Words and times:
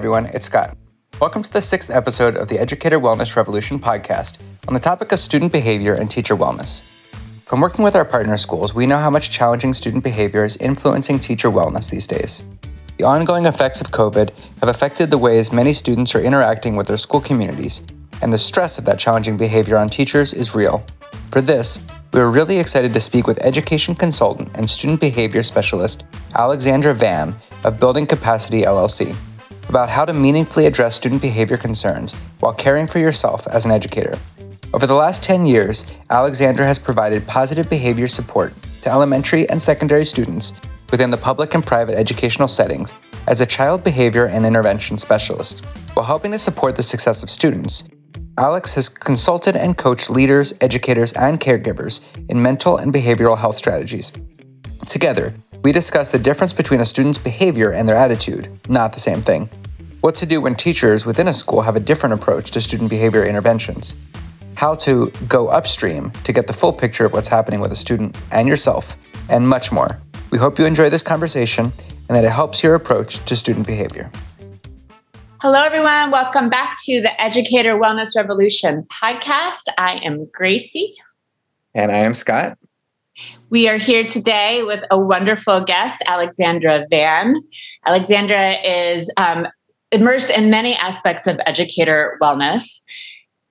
everyone, 0.00 0.24
it's 0.32 0.46
Scott. 0.46 0.78
Welcome 1.20 1.42
to 1.42 1.52
the 1.52 1.60
sixth 1.60 1.90
episode 1.90 2.34
of 2.34 2.48
the 2.48 2.58
Educator 2.58 2.98
Wellness 2.98 3.36
Revolution 3.36 3.78
podcast 3.78 4.38
on 4.66 4.72
the 4.72 4.80
topic 4.80 5.12
of 5.12 5.20
student 5.20 5.52
behavior 5.52 5.92
and 5.92 6.10
teacher 6.10 6.34
wellness. 6.34 6.82
From 7.44 7.60
working 7.60 7.84
with 7.84 7.94
our 7.94 8.06
partner 8.06 8.38
schools, 8.38 8.74
we 8.74 8.86
know 8.86 8.96
how 8.96 9.10
much 9.10 9.28
challenging 9.28 9.74
student 9.74 10.02
behavior 10.02 10.42
is 10.42 10.56
influencing 10.56 11.18
teacher 11.18 11.50
wellness 11.50 11.90
these 11.90 12.06
days. 12.06 12.42
The 12.96 13.04
ongoing 13.04 13.44
effects 13.44 13.82
of 13.82 13.90
COVID 13.90 14.30
have 14.60 14.70
affected 14.70 15.10
the 15.10 15.18
ways 15.18 15.52
many 15.52 15.74
students 15.74 16.14
are 16.14 16.22
interacting 16.22 16.76
with 16.76 16.86
their 16.86 16.96
school 16.96 17.20
communities, 17.20 17.82
and 18.22 18.32
the 18.32 18.38
stress 18.38 18.78
of 18.78 18.86
that 18.86 18.98
challenging 18.98 19.36
behavior 19.36 19.76
on 19.76 19.90
teachers 19.90 20.32
is 20.32 20.54
real. 20.54 20.82
For 21.30 21.42
this, 21.42 21.78
we 22.14 22.20
are 22.20 22.30
really 22.30 22.58
excited 22.58 22.94
to 22.94 23.00
speak 23.00 23.26
with 23.26 23.44
education 23.44 23.94
consultant 23.94 24.56
and 24.56 24.70
student 24.70 24.98
behavior 24.98 25.42
specialist 25.42 26.06
Alexandra 26.34 26.94
Vann 26.94 27.36
of 27.64 27.78
Building 27.78 28.06
Capacity 28.06 28.62
LLC 28.62 29.14
about 29.70 29.88
how 29.88 30.04
to 30.04 30.12
meaningfully 30.12 30.66
address 30.66 30.96
student 30.96 31.22
behavior 31.22 31.56
concerns 31.56 32.12
while 32.40 32.52
caring 32.52 32.88
for 32.88 32.98
yourself 32.98 33.46
as 33.46 33.64
an 33.64 33.70
educator. 33.70 34.18
Over 34.74 34.86
the 34.86 34.94
last 34.94 35.22
10 35.22 35.46
years, 35.46 35.86
Alexandra 36.10 36.66
has 36.66 36.78
provided 36.78 37.26
positive 37.26 37.70
behavior 37.70 38.08
support 38.08 38.52
to 38.82 38.90
elementary 38.90 39.48
and 39.48 39.62
secondary 39.62 40.04
students 40.04 40.52
within 40.90 41.10
the 41.10 41.16
public 41.16 41.54
and 41.54 41.64
private 41.64 41.96
educational 41.96 42.48
settings 42.48 42.92
as 43.28 43.40
a 43.40 43.46
child 43.46 43.84
behavior 43.84 44.26
and 44.26 44.44
intervention 44.44 44.98
specialist. 44.98 45.64
While 45.94 46.04
helping 46.04 46.32
to 46.32 46.38
support 46.38 46.76
the 46.76 46.82
success 46.82 47.22
of 47.22 47.30
students, 47.30 47.88
Alex 48.38 48.74
has 48.74 48.88
consulted 48.88 49.54
and 49.54 49.76
coached 49.76 50.10
leaders, 50.10 50.52
educators, 50.60 51.12
and 51.12 51.38
caregivers 51.38 52.00
in 52.28 52.42
mental 52.42 52.76
and 52.76 52.92
behavioral 52.92 53.38
health 53.38 53.56
strategies. 53.56 54.10
Together, 54.86 55.32
we 55.62 55.72
discuss 55.72 56.12
the 56.12 56.18
difference 56.18 56.52
between 56.52 56.80
a 56.80 56.84
student's 56.84 57.18
behavior 57.18 57.72
and 57.72 57.88
their 57.88 57.96
attitude, 57.96 58.48
not 58.68 58.92
the 58.92 59.00
same 59.00 59.22
thing 59.22 59.48
what 60.00 60.14
to 60.14 60.26
do 60.26 60.40
when 60.40 60.54
teachers 60.54 61.04
within 61.04 61.28
a 61.28 61.34
school 61.34 61.60
have 61.60 61.76
a 61.76 61.80
different 61.80 62.14
approach 62.14 62.52
to 62.52 62.60
student 62.60 62.88
behavior 62.88 63.24
interventions, 63.24 63.96
how 64.54 64.74
to 64.74 65.12
go 65.28 65.48
upstream 65.48 66.10
to 66.24 66.32
get 66.32 66.46
the 66.46 66.52
full 66.52 66.72
picture 66.72 67.04
of 67.04 67.12
what's 67.12 67.28
happening 67.28 67.60
with 67.60 67.70
a 67.72 67.76
student 67.76 68.16
and 68.32 68.48
yourself, 68.48 68.96
and 69.28 69.46
much 69.46 69.70
more. 69.70 70.00
We 70.30 70.38
hope 70.38 70.58
you 70.58 70.64
enjoy 70.64 70.88
this 70.88 71.02
conversation 71.02 71.66
and 71.66 72.16
that 72.16 72.24
it 72.24 72.30
helps 72.30 72.62
your 72.62 72.74
approach 72.74 73.22
to 73.26 73.36
student 73.36 73.66
behavior. 73.66 74.10
Hello, 75.42 75.62
everyone. 75.62 76.10
Welcome 76.10 76.48
back 76.48 76.76
to 76.84 77.00
the 77.00 77.20
Educator 77.20 77.78
Wellness 77.78 78.16
Revolution 78.16 78.84
podcast. 78.84 79.64
I 79.76 80.00
am 80.02 80.28
Gracie. 80.32 80.94
And 81.74 81.90
I 81.90 81.98
am 81.98 82.14
Scott. 82.14 82.58
We 83.50 83.68
are 83.68 83.78
here 83.78 84.04
today 84.04 84.62
with 84.62 84.84
a 84.90 84.98
wonderful 84.98 85.64
guest, 85.64 86.02
Alexandra 86.06 86.86
Vann. 86.88 87.34
Alexandra 87.86 88.54
is 88.64 89.12
um, 89.16 89.48
immersed 89.90 90.30
in 90.30 90.50
many 90.50 90.74
aspects 90.76 91.26
of 91.26 91.40
educator 91.46 92.16
wellness 92.22 92.80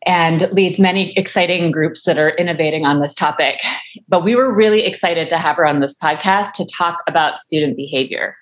and 0.06 0.50
leads 0.54 0.80
many 0.80 1.14
exciting 1.18 1.72
groups 1.72 2.06
that 2.06 2.18
are 2.18 2.30
innovating 2.32 2.86
on 2.86 3.02
this 3.02 3.14
topic. 3.14 3.60
But 4.08 4.24
we 4.24 4.36
were 4.36 4.54
really 4.54 4.86
excited 4.86 5.30
to 5.30 5.38
have 5.38 5.58
her 5.58 5.66
on 5.66 5.82
this 5.82 5.98
podcast 5.98 6.54
to 6.54 6.66
talk 6.66 7.00
about 7.08 7.40
student 7.40 7.76
behavior. 7.76 8.36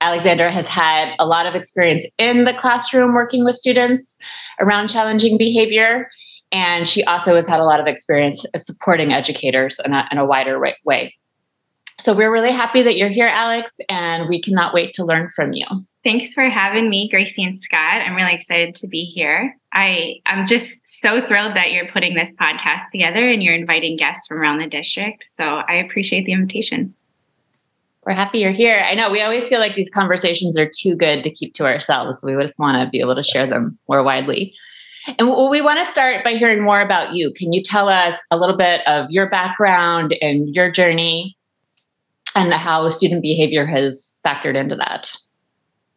Alexandra 0.00 0.50
has 0.50 0.66
had 0.66 1.14
a 1.18 1.26
lot 1.26 1.46
of 1.46 1.54
experience 1.54 2.06
in 2.18 2.44
the 2.44 2.54
classroom 2.54 3.12
working 3.12 3.44
with 3.44 3.54
students 3.54 4.16
around 4.58 4.88
challenging 4.88 5.36
behavior. 5.36 6.10
And 6.52 6.88
she 6.88 7.04
also 7.04 7.36
has 7.36 7.48
had 7.48 7.60
a 7.60 7.64
lot 7.64 7.80
of 7.80 7.86
experience 7.86 8.44
supporting 8.56 9.12
educators 9.12 9.78
in 9.84 9.92
a, 9.92 10.08
in 10.10 10.18
a 10.18 10.26
wider 10.26 10.60
way. 10.84 11.14
So 12.00 12.14
we're 12.14 12.32
really 12.32 12.52
happy 12.52 12.82
that 12.82 12.96
you're 12.96 13.10
here, 13.10 13.26
Alex, 13.26 13.76
and 13.90 14.28
we 14.28 14.40
cannot 14.40 14.72
wait 14.72 14.94
to 14.94 15.04
learn 15.04 15.28
from 15.28 15.52
you. 15.52 15.66
Thanks 16.02 16.32
for 16.32 16.48
having 16.48 16.88
me, 16.88 17.10
Gracie 17.10 17.44
and 17.44 17.60
Scott. 17.60 18.00
I'm 18.00 18.14
really 18.14 18.32
excited 18.32 18.74
to 18.76 18.86
be 18.86 19.04
here. 19.04 19.54
I, 19.74 20.14
I'm 20.24 20.46
just 20.46 20.80
so 20.84 21.20
thrilled 21.26 21.54
that 21.56 21.72
you're 21.72 21.92
putting 21.92 22.14
this 22.14 22.32
podcast 22.40 22.88
together 22.90 23.28
and 23.28 23.42
you're 23.42 23.54
inviting 23.54 23.98
guests 23.98 24.26
from 24.26 24.38
around 24.38 24.58
the 24.58 24.66
district. 24.66 25.26
So 25.36 25.44
I 25.44 25.74
appreciate 25.74 26.24
the 26.24 26.32
invitation. 26.32 26.94
We're 28.06 28.14
happy 28.14 28.38
you're 28.38 28.50
here. 28.50 28.82
I 28.82 28.94
know 28.94 29.10
we 29.10 29.20
always 29.20 29.46
feel 29.46 29.60
like 29.60 29.74
these 29.74 29.90
conversations 29.90 30.56
are 30.56 30.70
too 30.74 30.96
good 30.96 31.22
to 31.22 31.30
keep 31.30 31.52
to 31.56 31.66
ourselves. 31.66 32.24
We 32.24 32.32
just 32.40 32.58
want 32.58 32.82
to 32.82 32.90
be 32.90 33.00
able 33.00 33.14
to 33.14 33.22
share 33.22 33.46
them 33.46 33.78
more 33.90 34.02
widely. 34.02 34.54
And 35.06 35.28
we 35.50 35.62
want 35.62 35.78
to 35.78 35.84
start 35.84 36.24
by 36.24 36.34
hearing 36.34 36.62
more 36.62 36.80
about 36.80 37.14
you. 37.14 37.32
Can 37.34 37.52
you 37.52 37.62
tell 37.62 37.88
us 37.88 38.24
a 38.30 38.38
little 38.38 38.56
bit 38.56 38.86
of 38.86 39.10
your 39.10 39.28
background 39.30 40.14
and 40.20 40.54
your 40.54 40.70
journey 40.70 41.36
and 42.34 42.52
how 42.52 42.88
student 42.88 43.22
behavior 43.22 43.66
has 43.66 44.18
factored 44.24 44.56
into 44.56 44.76
that? 44.76 45.16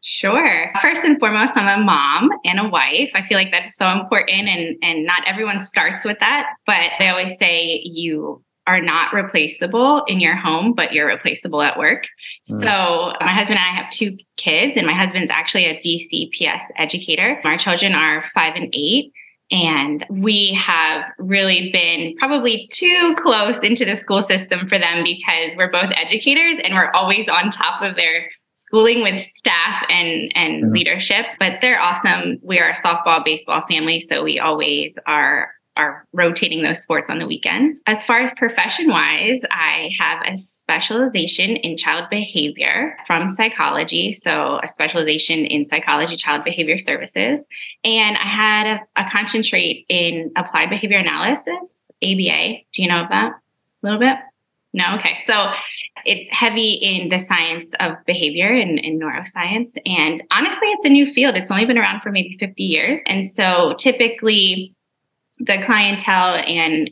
Sure. 0.01 0.71
First 0.81 1.05
and 1.05 1.17
foremost, 1.17 1.53
I'm 1.55 1.81
a 1.81 1.81
mom 1.81 2.29
and 2.43 2.59
a 2.59 2.67
wife. 2.67 3.11
I 3.13 3.23
feel 3.23 3.37
like 3.37 3.51
that's 3.51 3.77
so 3.77 3.89
important 3.89 4.49
and 4.49 4.75
and 4.83 5.05
not 5.05 5.25
everyone 5.25 5.61
starts 5.61 6.03
with 6.03 6.19
that, 6.19 6.47
but 6.67 6.91
they 6.99 7.07
always 7.07 7.37
say 7.37 7.81
you 7.85 8.43
are 8.65 8.81
not 8.81 9.13
replaceable 9.13 10.03
in 10.07 10.19
your 10.19 10.35
home, 10.35 10.73
but 10.73 10.93
you're 10.93 11.07
replaceable 11.07 11.61
at 11.61 11.77
work. 11.77 12.05
Mm. 12.49 12.61
So, 12.61 13.13
my 13.19 13.33
husband 13.33 13.59
and 13.59 13.77
I 13.77 13.81
have 13.81 13.91
two 13.91 14.17
kids, 14.37 14.73
and 14.77 14.87
my 14.87 14.93
husband's 14.93 15.31
actually 15.31 15.65
a 15.65 15.79
DCPS 15.79 16.61
educator. 16.77 17.41
Our 17.43 17.57
children 17.57 17.93
are 17.93 18.25
five 18.33 18.55
and 18.55 18.73
eight. 18.73 19.11
And 19.51 20.03
we 20.09 20.57
have 20.59 21.03
really 21.19 21.69
been 21.71 22.15
probably 22.17 22.67
too 22.71 23.15
close 23.19 23.59
into 23.59 23.85
the 23.85 23.95
school 23.95 24.23
system 24.23 24.67
for 24.67 24.79
them 24.79 25.03
because 25.03 25.55
we're 25.55 25.69
both 25.69 25.91
educators 25.95 26.59
and 26.63 26.73
we're 26.73 26.89
always 26.91 27.27
on 27.29 27.51
top 27.51 27.83
of 27.83 27.95
their 27.95 28.29
schooling 28.55 29.03
with 29.03 29.21
staff 29.21 29.85
and 29.89 30.31
and 30.35 30.63
mm-hmm. 30.63 30.73
leadership 30.73 31.25
but 31.39 31.59
they're 31.61 31.79
awesome 31.79 32.39
we 32.41 32.59
are 32.59 32.69
a 32.69 32.75
softball 32.75 33.23
baseball 33.23 33.61
family 33.69 33.99
so 33.99 34.23
we 34.23 34.39
always 34.39 34.97
are 35.05 35.51
are 35.75 36.05
rotating 36.13 36.61
those 36.61 36.81
sports 36.81 37.09
on 37.09 37.19
the 37.19 37.25
weekends. 37.25 37.81
As 37.87 38.05
far 38.05 38.21
as 38.21 38.31
profession 38.33 38.89
wise, 38.89 39.41
I 39.49 39.89
have 39.99 40.21
a 40.25 40.37
specialization 40.37 41.55
in 41.57 41.77
child 41.77 42.09
behavior 42.09 42.95
from 43.07 43.27
psychology. 43.27 44.13
So, 44.13 44.59
a 44.63 44.67
specialization 44.67 45.45
in 45.45 45.65
psychology, 45.65 46.15
child 46.15 46.43
behavior 46.43 46.77
services. 46.77 47.43
And 47.83 48.17
I 48.17 48.27
had 48.27 48.67
a, 48.67 49.01
a 49.01 49.09
concentrate 49.09 49.85
in 49.89 50.31
applied 50.37 50.69
behavior 50.69 50.97
analysis, 50.97 51.67
ABA. 52.03 52.57
Do 52.73 52.81
you 52.83 52.87
know 52.87 53.03
of 53.03 53.09
that 53.09 53.31
a 53.31 53.39
little 53.81 53.99
bit? 53.99 54.17
No? 54.73 54.95
Okay. 54.95 55.17
So, 55.25 55.51
it's 56.05 56.29
heavy 56.31 56.73
in 56.73 57.09
the 57.09 57.19
science 57.19 57.69
of 57.79 57.93
behavior 58.05 58.47
and, 58.47 58.77
and, 58.79 59.01
neuroscience. 59.01 59.71
And 59.85 60.21
honestly, 60.31 60.67
it's 60.69 60.85
a 60.85 60.89
new 60.89 61.13
field. 61.13 61.35
It's 61.35 61.49
only 61.49 61.65
been 61.65 61.77
around 61.77 62.01
for 62.01 62.11
maybe 62.11 62.35
50 62.37 62.61
years. 62.61 63.01
And 63.05 63.25
so 63.25 63.75
typically 63.79 64.75
the 65.45 65.61
clientele 65.65 66.35
and 66.47 66.89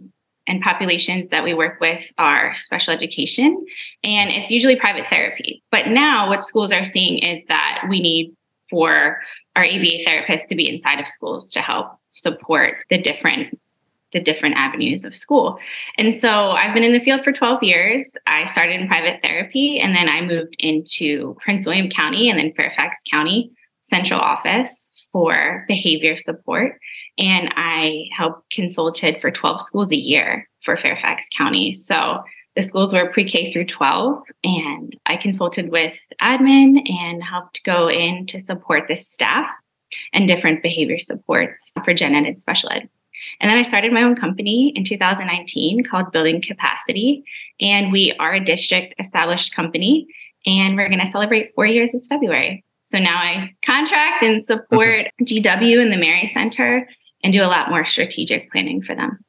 and 0.48 0.62
populations 0.62 1.30
that 1.30 1.44
we 1.44 1.54
work 1.54 1.80
with 1.80 2.12
are 2.18 2.54
special 2.56 2.94
education 2.94 3.64
and 4.04 4.32
it's 4.32 4.50
usually 4.50 4.76
private 4.76 5.08
therapy. 5.08 5.64
But 5.72 5.88
now 5.88 6.28
what 6.28 6.42
schools 6.42 6.72
are 6.72 6.84
seeing 6.84 7.20
is 7.20 7.46
that 7.46 7.84
we 7.88 8.02
need 8.02 8.36
for 8.70 9.22
our 9.56 9.64
ABA 9.64 10.04
therapists 10.06 10.48
to 10.48 10.56
be 10.56 10.68
inside 10.68 11.00
of 11.00 11.08
schools 11.08 11.52
to 11.52 11.62
help 11.62 12.00
support 12.10 12.78
the 12.90 12.98
different 12.98 13.58
the 14.14 14.20
different 14.20 14.56
avenues 14.58 15.06
of 15.06 15.16
school. 15.16 15.58
And 15.98 16.14
so 16.14 16.30
I've 16.30 16.74
been 16.74 16.84
in 16.84 16.92
the 16.92 17.00
field 17.00 17.24
for 17.24 17.32
12 17.32 17.64
years. 17.64 18.18
I 18.28 18.46
started 18.46 18.82
in 18.82 18.88
private 18.88 19.22
therapy 19.24 19.80
and 19.80 19.96
then 19.96 20.10
I 20.10 20.20
moved 20.20 20.56
into 20.60 21.38
Prince 21.42 21.66
William 21.66 21.90
County 21.90 22.30
and 22.30 22.38
then 22.38 22.52
Fairfax 22.54 23.00
County 23.10 23.52
central 23.84 24.20
office 24.20 24.90
for 25.12 25.66
behavior 25.68 26.18
support. 26.18 26.78
And 27.18 27.54
I 27.56 28.06
helped 28.16 28.50
consulted 28.52 29.20
for 29.22 29.32
12 29.32 29.62
schools 29.62 29.92
a 29.92 29.98
year 29.98 30.48
for 30.64 30.78
Fairfax 30.78 31.28
County. 31.38 31.74
So 31.74 32.24
the 32.56 32.64
schools 32.64 32.94
were 32.94 33.12
pre 33.12 33.28
K 33.28 33.52
through 33.52 33.66
12, 33.66 34.24
and 34.44 34.98
I 35.06 35.16
consulted 35.16 35.72
with 35.72 35.94
admin 36.22 36.82
and 36.90 37.24
helped 37.24 37.64
go 37.64 37.90
in 37.90 38.26
to 38.28 38.40
support 38.40 38.88
the 38.88 38.98
staff 38.98 39.48
and 40.14 40.28
different 40.28 40.62
behavior 40.62 41.00
supports 41.00 41.74
for 41.84 41.94
gen 41.94 42.16
ed 42.16 42.26
and 42.26 42.42
special 42.42 42.72
ed. 42.72 42.90
And 43.40 43.50
then 43.50 43.58
I 43.58 43.64
started 43.64 43.94
my 43.94 44.04
own 44.04 44.16
company 44.16 44.74
in 44.76 44.84
2019 44.84 45.86
called 45.86 46.12
Building 46.12 46.42
Capacity. 46.42 47.24
And 47.60 47.92
we 47.92 48.16
are 48.20 48.34
a 48.34 48.44
district 48.44 48.96
established 49.00 49.54
company. 49.54 50.08
And 50.46 50.76
we're 50.76 50.90
going 50.90 51.04
to 51.04 51.12
celebrate 51.12 51.54
four 51.54 51.68
years 51.68 51.92
this 51.92 52.08
February. 52.08 52.64
So 52.84 52.98
now 52.98 53.18
I 53.18 53.54
contract 53.66 54.24
and 54.24 54.44
support 54.44 55.08
GW 55.22 55.82
and 55.82 55.92
the 55.92 55.98
Mary 55.98 56.26
Center 56.26 56.88
and 57.24 57.34
do 57.34 57.42
a 57.42 57.46
lot 57.46 57.70
more 57.70 57.86
strategic 57.86 58.52
planning 58.52 58.82
for 58.82 58.96
them. 58.96 59.20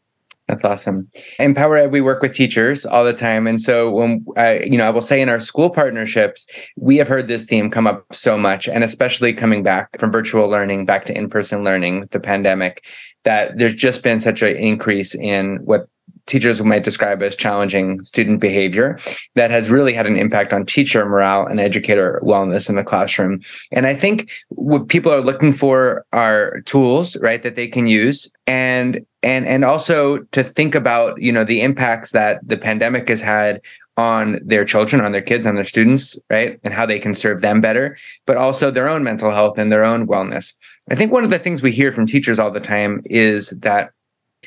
That's 0.48 0.64
awesome. 0.64 1.08
Empower 1.38 1.76
Ed, 1.76 1.92
we 1.92 2.00
work 2.00 2.20
with 2.20 2.34
teachers 2.34 2.84
all 2.84 3.04
the 3.04 3.14
time, 3.14 3.46
and 3.46 3.62
so 3.62 3.90
when 3.90 4.24
I, 4.36 4.60
you 4.64 4.76
know, 4.76 4.86
I 4.86 4.90
will 4.90 5.00
say 5.00 5.22
in 5.22 5.28
our 5.28 5.40
school 5.40 5.70
partnerships, 5.70 6.46
we 6.76 6.96
have 6.96 7.08
heard 7.08 7.28
this 7.28 7.44
theme 7.46 7.70
come 7.70 7.86
up 7.86 8.04
so 8.12 8.36
much, 8.36 8.68
and 8.68 8.84
especially 8.84 9.32
coming 9.32 9.62
back 9.62 9.98
from 9.98 10.10
virtual 10.10 10.48
learning 10.48 10.84
back 10.84 11.04
to 11.06 11.16
in-person 11.16 11.64
learning 11.64 12.00
with 12.00 12.10
the 12.10 12.20
pandemic, 12.20 12.84
that 13.22 13.56
there's 13.56 13.74
just 13.74 14.02
been 14.02 14.20
such 14.20 14.42
an 14.42 14.56
increase 14.56 15.14
in 15.14 15.56
what 15.64 15.86
teachers 16.26 16.62
might 16.62 16.84
describe 16.84 17.22
as 17.22 17.36
challenging 17.36 18.02
student 18.02 18.40
behavior 18.40 18.98
that 19.34 19.50
has 19.50 19.70
really 19.70 19.92
had 19.92 20.06
an 20.06 20.16
impact 20.16 20.52
on 20.52 20.64
teacher 20.64 21.04
morale 21.04 21.46
and 21.46 21.60
educator 21.60 22.20
wellness 22.24 22.68
in 22.68 22.76
the 22.76 22.84
classroom. 22.84 23.40
And 23.70 23.86
I 23.86 23.94
think 23.94 24.30
what 24.48 24.88
people 24.88 25.12
are 25.12 25.20
looking 25.20 25.52
for 25.52 26.04
are 26.12 26.60
tools, 26.62 27.16
right, 27.18 27.42
that 27.42 27.56
they 27.56 27.68
can 27.68 27.86
use 27.86 28.32
and 28.46 29.04
and 29.22 29.46
and 29.46 29.64
also 29.64 30.18
to 30.32 30.42
think 30.42 30.74
about, 30.74 31.20
you 31.20 31.32
know, 31.32 31.44
the 31.44 31.60
impacts 31.60 32.10
that 32.12 32.40
the 32.46 32.56
pandemic 32.56 33.08
has 33.08 33.20
had 33.20 33.60
on 33.96 34.38
their 34.44 34.64
children, 34.64 35.04
on 35.04 35.12
their 35.12 35.22
kids, 35.22 35.46
on 35.46 35.54
their 35.54 35.64
students, 35.64 36.18
right? 36.30 36.58
And 36.64 36.72
how 36.72 36.86
they 36.86 36.98
can 36.98 37.14
serve 37.14 37.40
them 37.40 37.60
better, 37.60 37.96
but 38.26 38.36
also 38.36 38.70
their 38.70 38.88
own 38.88 39.04
mental 39.04 39.30
health 39.30 39.58
and 39.58 39.70
their 39.70 39.84
own 39.84 40.06
wellness. 40.06 40.54
I 40.90 40.94
think 40.94 41.12
one 41.12 41.24
of 41.24 41.30
the 41.30 41.38
things 41.38 41.62
we 41.62 41.72
hear 41.72 41.92
from 41.92 42.06
teachers 42.06 42.38
all 42.38 42.50
the 42.50 42.60
time 42.60 43.02
is 43.04 43.50
that 43.60 43.90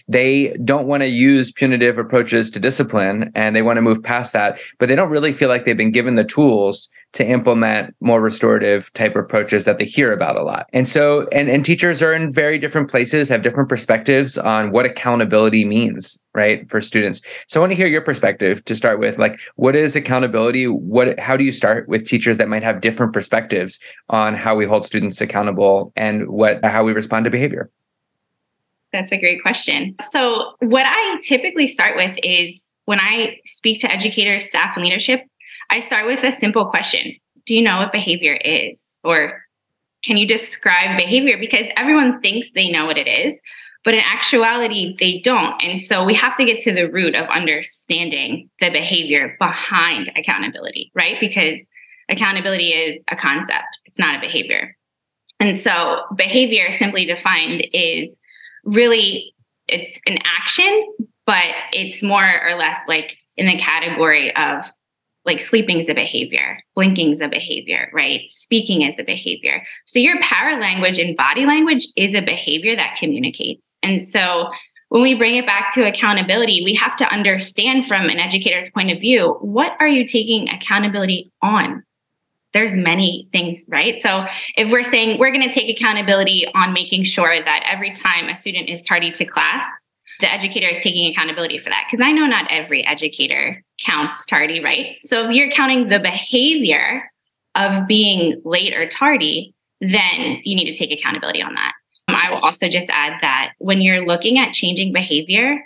they 0.07 0.55
don't 0.63 0.87
want 0.87 1.03
to 1.03 1.07
use 1.07 1.51
punitive 1.51 1.97
approaches 1.97 2.51
to 2.51 2.59
discipline 2.59 3.31
and 3.35 3.55
they 3.55 3.61
want 3.61 3.77
to 3.77 3.81
move 3.81 4.03
past 4.03 4.33
that, 4.33 4.59
but 4.79 4.89
they 4.89 4.95
don't 4.95 5.09
really 5.09 5.33
feel 5.33 5.49
like 5.49 5.65
they've 5.65 5.77
been 5.77 5.91
given 5.91 6.15
the 6.15 6.23
tools 6.23 6.89
to 7.15 7.25
implement 7.25 7.95
more 8.01 8.21
restorative 8.21 8.91
type 8.91 9.15
approaches 9.15 9.63
that 9.63 9.77
they 9.77 9.85
hear 9.85 10.11
about 10.11 10.37
a 10.37 10.43
lot. 10.43 10.67
And 10.73 10.85
so, 10.85 11.27
and, 11.31 11.49
and 11.49 11.65
teachers 11.65 12.01
are 12.01 12.13
in 12.13 12.31
very 12.31 12.57
different 12.57 12.89
places, 12.89 13.29
have 13.29 13.41
different 13.41 13.69
perspectives 13.69 14.37
on 14.37 14.71
what 14.71 14.85
accountability 14.85 15.63
means, 15.63 16.21
right, 16.33 16.69
for 16.69 16.81
students. 16.81 17.21
So 17.47 17.59
I 17.59 17.61
want 17.61 17.71
to 17.71 17.77
hear 17.77 17.87
your 17.87 18.01
perspective 18.01 18.63
to 18.65 18.75
start 18.75 18.99
with. 18.99 19.17
Like, 19.17 19.39
what 19.55 19.77
is 19.77 19.95
accountability? 19.95 20.67
What, 20.67 21.17
how 21.17 21.37
do 21.37 21.45
you 21.45 21.53
start 21.53 21.87
with 21.87 22.05
teachers 22.05 22.35
that 22.35 22.49
might 22.49 22.63
have 22.63 22.81
different 22.81 23.13
perspectives 23.13 23.79
on 24.09 24.33
how 24.33 24.55
we 24.55 24.65
hold 24.65 24.85
students 24.85 25.21
accountable 25.21 25.93
and 25.95 26.27
what, 26.27 26.63
how 26.65 26.83
we 26.83 26.91
respond 26.91 27.23
to 27.25 27.31
behavior? 27.31 27.71
That's 28.95 29.11
a 29.11 29.17
great 29.17 29.41
question. 29.41 29.95
So, 30.09 30.53
what 30.59 30.85
I 30.85 31.19
typically 31.21 31.67
start 31.67 31.97
with 31.97 32.17
is 32.23 32.65
when 32.85 32.99
I 33.01 33.37
speak 33.43 33.81
to 33.81 33.91
educators, 33.91 34.47
staff, 34.47 34.77
and 34.77 34.85
leadership, 34.85 35.21
I 35.69 35.81
start 35.81 36.05
with 36.05 36.23
a 36.23 36.31
simple 36.31 36.67
question 36.67 37.13
Do 37.45 37.55
you 37.55 37.61
know 37.61 37.77
what 37.77 37.91
behavior 37.91 38.35
is? 38.35 38.95
Or 39.03 39.41
can 40.05 40.15
you 40.15 40.25
describe 40.25 40.97
behavior? 40.97 41.37
Because 41.37 41.65
everyone 41.75 42.21
thinks 42.21 42.51
they 42.51 42.69
know 42.69 42.85
what 42.85 42.97
it 42.97 43.09
is, 43.09 43.37
but 43.83 43.95
in 43.95 43.99
actuality, 43.99 44.95
they 44.97 45.19
don't. 45.19 45.61
And 45.61 45.83
so 45.83 46.05
we 46.05 46.13
have 46.13 46.37
to 46.37 46.45
get 46.45 46.59
to 46.59 46.73
the 46.73 46.89
root 46.89 47.15
of 47.15 47.27
understanding 47.27 48.49
the 48.61 48.69
behavior 48.69 49.35
behind 49.39 50.09
accountability, 50.15 50.89
right? 50.95 51.17
Because 51.19 51.59
accountability 52.07 52.69
is 52.69 53.03
a 53.11 53.17
concept, 53.17 53.79
it's 53.83 53.99
not 53.99 54.15
a 54.15 54.21
behavior. 54.21 54.77
And 55.41 55.59
so 55.59 56.03
behavior 56.15 56.71
simply 56.71 57.03
defined 57.05 57.67
is 57.73 58.17
really 58.65 59.33
it's 59.67 59.99
an 60.05 60.17
action, 60.39 60.93
but 61.25 61.45
it's 61.71 62.03
more 62.03 62.29
or 62.47 62.55
less 62.55 62.79
like 62.87 63.17
in 63.37 63.47
the 63.47 63.57
category 63.57 64.35
of 64.35 64.65
like 65.25 65.41
sleeping 65.41 65.79
is 65.79 65.89
a 65.89 65.93
behavior, 65.93 66.59
blinking 66.75 67.11
is 67.11 67.19
a 67.19 67.27
behavior, 67.27 67.89
right? 67.93 68.21
Speaking 68.29 68.83
is 68.83 68.99
a 68.99 69.03
behavior. 69.03 69.63
So 69.85 69.97
your 69.97 70.21
power 70.21 70.59
language 70.59 70.99
and 70.99 71.17
body 71.17 71.45
language 71.45 71.87
is 71.95 72.13
a 72.13 72.21
behavior 72.21 72.75
that 72.75 72.97
communicates. 72.99 73.67
And 73.81 74.07
so 74.07 74.49
when 74.89 75.01
we 75.01 75.15
bring 75.15 75.35
it 75.35 75.47
back 75.47 75.73
to 75.73 75.83
accountability, 75.83 76.61
we 76.63 76.75
have 76.75 76.95
to 76.97 77.11
understand 77.11 77.87
from 77.87 78.07
an 78.07 78.19
educator's 78.19 78.69
point 78.69 78.91
of 78.91 78.99
view, 78.99 79.37
what 79.41 79.71
are 79.79 79.87
you 79.87 80.05
taking 80.05 80.47
accountability 80.49 81.31
on? 81.41 81.83
There's 82.55 82.75
many 82.77 83.27
things, 83.33 83.63
right? 83.67 83.99
So 83.99 84.25
if 84.55 84.71
we're 84.71 84.81
saying 84.81 85.19
we're 85.19 85.31
going 85.31 85.47
to 85.47 85.53
take 85.53 85.77
accountability 85.77 86.47
on 86.55 86.71
making 86.71 87.03
sure 87.03 87.43
that 87.43 87.69
every 87.69 87.93
time 87.93 88.29
a 88.29 88.35
student 88.35 88.69
is 88.69 88.81
tardy 88.81 89.11
to 89.11 89.25
class, 89.25 89.67
the 90.21 90.33
educator 90.33 90.69
is 90.69 90.79
taking 90.79 91.11
accountability 91.11 91.59
for 91.59 91.69
that. 91.69 91.85
Because 91.85 92.01
I 92.01 92.13
know 92.13 92.25
not 92.25 92.49
every 92.49 92.87
educator 92.87 93.61
counts 93.85 94.25
tardy, 94.25 94.63
right? 94.63 94.95
So 95.03 95.27
if 95.27 95.35
you're 95.35 95.51
counting 95.51 95.89
the 95.89 95.99
behavior 95.99 97.11
of 97.55 97.87
being 97.87 98.41
late 98.45 98.73
or 98.73 98.87
tardy, 98.87 99.53
then 99.81 100.39
you 100.45 100.55
need 100.55 100.71
to 100.71 100.77
take 100.77 100.97
accountability 100.97 101.41
on 101.41 101.55
that. 101.55 101.73
Um, 102.07 102.15
I 102.15 102.31
will 102.31 102.37
also 102.37 102.69
just 102.69 102.87
add 102.89 103.19
that 103.21 103.51
when 103.57 103.81
you're 103.81 104.05
looking 104.05 104.39
at 104.39 104.53
changing 104.53 104.93
behavior, 104.93 105.57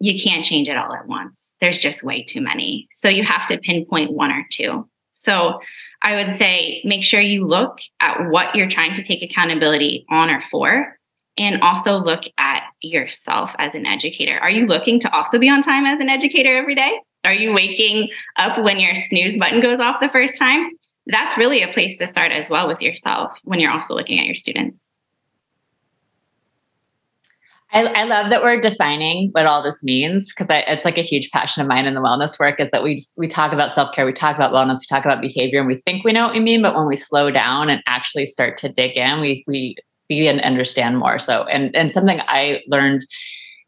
you 0.00 0.18
can't 0.18 0.46
change 0.46 0.66
it 0.70 0.78
all 0.78 0.94
at 0.94 1.06
once. 1.06 1.52
There's 1.60 1.76
just 1.76 2.02
way 2.02 2.22
too 2.22 2.40
many. 2.40 2.88
So 2.90 3.10
you 3.10 3.24
have 3.24 3.44
to 3.48 3.58
pinpoint 3.58 4.12
one 4.12 4.30
or 4.30 4.46
two. 4.50 4.88
So 5.12 5.60
I 6.02 6.22
would 6.22 6.36
say 6.36 6.80
make 6.84 7.04
sure 7.04 7.20
you 7.20 7.46
look 7.46 7.78
at 8.00 8.30
what 8.30 8.54
you're 8.54 8.68
trying 8.68 8.94
to 8.94 9.02
take 9.02 9.22
accountability 9.22 10.06
on 10.10 10.30
or 10.30 10.40
for, 10.50 10.96
and 11.36 11.62
also 11.62 11.98
look 11.98 12.22
at 12.38 12.62
yourself 12.82 13.52
as 13.58 13.74
an 13.74 13.86
educator. 13.86 14.38
Are 14.38 14.50
you 14.50 14.66
looking 14.66 15.00
to 15.00 15.12
also 15.12 15.38
be 15.38 15.48
on 15.48 15.62
time 15.62 15.86
as 15.86 16.00
an 16.00 16.08
educator 16.08 16.56
every 16.56 16.74
day? 16.74 16.98
Are 17.24 17.32
you 17.32 17.52
waking 17.52 18.08
up 18.36 18.62
when 18.62 18.78
your 18.78 18.94
snooze 18.94 19.36
button 19.36 19.60
goes 19.60 19.80
off 19.80 20.00
the 20.00 20.08
first 20.08 20.38
time? 20.38 20.70
That's 21.06 21.36
really 21.36 21.62
a 21.62 21.72
place 21.72 21.98
to 21.98 22.06
start 22.06 22.32
as 22.32 22.48
well 22.48 22.68
with 22.68 22.82
yourself 22.82 23.32
when 23.44 23.60
you're 23.60 23.72
also 23.72 23.94
looking 23.94 24.18
at 24.18 24.26
your 24.26 24.34
students. 24.34 24.76
I, 27.70 27.82
I, 27.82 28.04
love 28.04 28.30
that 28.30 28.42
we're 28.42 28.60
defining 28.60 29.28
what 29.32 29.44
all 29.44 29.62
this 29.62 29.84
means 29.84 30.32
because 30.32 30.48
it's 30.50 30.86
like 30.86 30.96
a 30.96 31.02
huge 31.02 31.30
passion 31.30 31.60
of 31.60 31.68
mine 31.68 31.84
in 31.84 31.94
the 31.94 32.00
wellness 32.00 32.40
work 32.40 32.58
is 32.60 32.70
that 32.70 32.82
we 32.82 32.94
just, 32.94 33.14
we 33.18 33.28
talk 33.28 33.52
about 33.52 33.74
self 33.74 33.94
care, 33.94 34.06
we 34.06 34.12
talk 34.12 34.36
about 34.36 34.52
wellness, 34.52 34.78
we 34.78 34.86
talk 34.88 35.04
about 35.04 35.20
behavior, 35.20 35.58
and 35.58 35.68
we 35.68 35.76
think 35.84 36.04
we 36.04 36.12
know 36.12 36.24
what 36.24 36.34
we 36.34 36.40
mean, 36.40 36.62
but 36.62 36.74
when 36.74 36.86
we 36.86 36.96
slow 36.96 37.30
down 37.30 37.68
and 37.68 37.82
actually 37.86 38.24
start 38.24 38.56
to 38.58 38.72
dig 38.72 38.96
in, 38.96 39.20
we 39.20 39.44
we 39.46 39.76
begin 40.08 40.38
to 40.38 40.46
understand 40.46 40.98
more. 40.98 41.18
So, 41.18 41.44
and 41.44 41.74
and 41.76 41.92
something 41.92 42.20
I 42.26 42.62
learned 42.68 43.06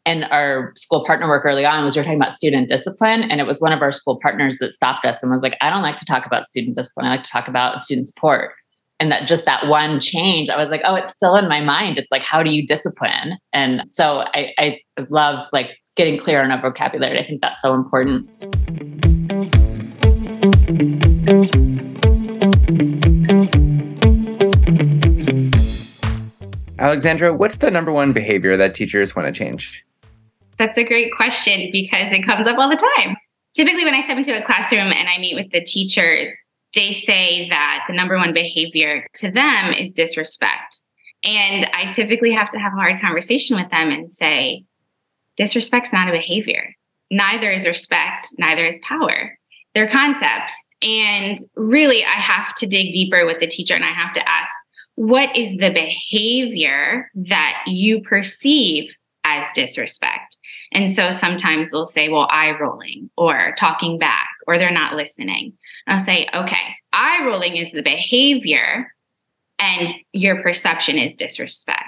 in 0.05 0.23
our 0.25 0.73
school 0.75 1.05
partner 1.05 1.27
work 1.27 1.45
early 1.45 1.63
on 1.63 1.83
was 1.83 1.95
we 1.95 1.99
were 1.99 2.03
talking 2.03 2.19
about 2.19 2.33
student 2.33 2.69
discipline, 2.69 3.23
and 3.23 3.39
it 3.39 3.45
was 3.45 3.61
one 3.61 3.71
of 3.71 3.83
our 3.83 3.91
school 3.91 4.19
partners 4.19 4.57
that 4.59 4.73
stopped 4.73 5.05
us 5.05 5.21
and 5.21 5.31
was 5.31 5.43
like, 5.43 5.57
"I 5.61 5.69
don't 5.69 5.83
like 5.83 5.97
to 5.97 6.05
talk 6.05 6.25
about 6.25 6.47
student 6.47 6.75
discipline. 6.75 7.05
I 7.05 7.11
like 7.11 7.23
to 7.23 7.31
talk 7.31 7.47
about 7.47 7.81
student 7.81 8.07
support." 8.07 8.53
And 9.01 9.11
that 9.11 9.27
just 9.27 9.45
that 9.45 9.67
one 9.67 9.99
change 9.99 10.47
i 10.47 10.55
was 10.55 10.69
like 10.69 10.81
oh 10.85 10.93
it's 10.93 11.11
still 11.11 11.35
in 11.35 11.49
my 11.49 11.59
mind. 11.59 11.97
It's 11.97 12.11
like 12.11 12.21
how 12.21 12.43
do 12.43 12.51
you 12.51 12.65
discipline? 12.65 13.37
And 13.51 13.81
so 13.89 14.23
i, 14.33 14.53
I 14.59 14.79
love 15.09 15.45
like 15.51 15.71
getting 15.95 16.19
clear 16.19 16.43
on 16.43 16.51
our 16.51 16.61
vocabulary. 16.61 17.19
I 17.19 17.25
think 17.25 17.41
that's 17.41 17.61
so 17.61 17.73
important. 17.73 18.29
Alexandra 26.77 27.33
what's 27.33 27.57
the 27.57 27.71
number 27.71 27.91
one 27.91 28.13
behavior 28.13 28.55
that 28.55 28.75
teachers 28.75 29.15
want 29.15 29.27
to 29.27 29.31
change? 29.31 29.83
That's 30.59 30.77
a 30.77 30.83
great 30.83 31.11
question 31.17 31.69
because 31.71 32.13
it 32.13 32.23
comes 32.23 32.47
up 32.47 32.59
all 32.59 32.69
the 32.69 32.75
time. 32.97 33.15
Typically 33.55 33.83
when 33.83 33.95
i 33.95 34.01
step 34.01 34.17
into 34.17 34.37
a 34.37 34.45
classroom 34.45 34.91
and 34.91 35.09
i 35.09 35.17
meet 35.17 35.35
with 35.35 35.51
the 35.51 35.63
teachers 35.63 36.39
they 36.75 36.91
say 36.91 37.49
that 37.49 37.85
the 37.87 37.95
number 37.95 38.17
one 38.17 38.33
behavior 38.33 39.07
to 39.15 39.31
them 39.31 39.73
is 39.73 39.91
disrespect. 39.91 40.81
And 41.23 41.67
I 41.73 41.89
typically 41.91 42.31
have 42.31 42.49
to 42.49 42.59
have 42.59 42.73
a 42.73 42.77
hard 42.77 42.99
conversation 42.99 43.55
with 43.55 43.69
them 43.69 43.91
and 43.91 44.11
say, 44.11 44.63
disrespect's 45.37 45.93
not 45.93 46.09
a 46.09 46.11
behavior. 46.11 46.73
Neither 47.11 47.51
is 47.51 47.67
respect, 47.67 48.29
neither 48.39 48.65
is 48.65 48.79
power. 48.87 49.37
They're 49.75 49.89
concepts. 49.89 50.53
And 50.81 51.37
really, 51.55 52.03
I 52.03 52.19
have 52.19 52.55
to 52.55 52.67
dig 52.67 52.91
deeper 52.91 53.25
with 53.25 53.39
the 53.39 53.47
teacher 53.47 53.75
and 53.75 53.85
I 53.85 53.91
have 53.91 54.13
to 54.13 54.29
ask, 54.29 54.51
what 54.95 55.35
is 55.35 55.57
the 55.57 55.69
behavior 55.69 57.09
that 57.15 57.63
you 57.67 58.01
perceive 58.01 58.89
as 59.23 59.45
disrespect? 59.53 60.37
And 60.73 60.91
so 60.91 61.11
sometimes 61.11 61.69
they'll 61.69 61.85
say, 61.85 62.09
well, 62.09 62.27
eye 62.31 62.57
rolling 62.59 63.09
or 63.17 63.53
talking 63.57 63.99
back 63.99 64.30
or 64.47 64.57
they're 64.57 64.71
not 64.71 64.95
listening. 64.95 65.53
And 65.87 65.99
I'll 65.99 66.05
say, 66.05 66.27
okay, 66.33 66.75
eye 66.93 67.25
rolling 67.25 67.57
is 67.57 67.71
the 67.71 67.81
behavior 67.81 68.91
and 69.59 69.93
your 70.11 70.41
perception 70.41 70.97
is 70.97 71.15
disrespect. 71.15 71.79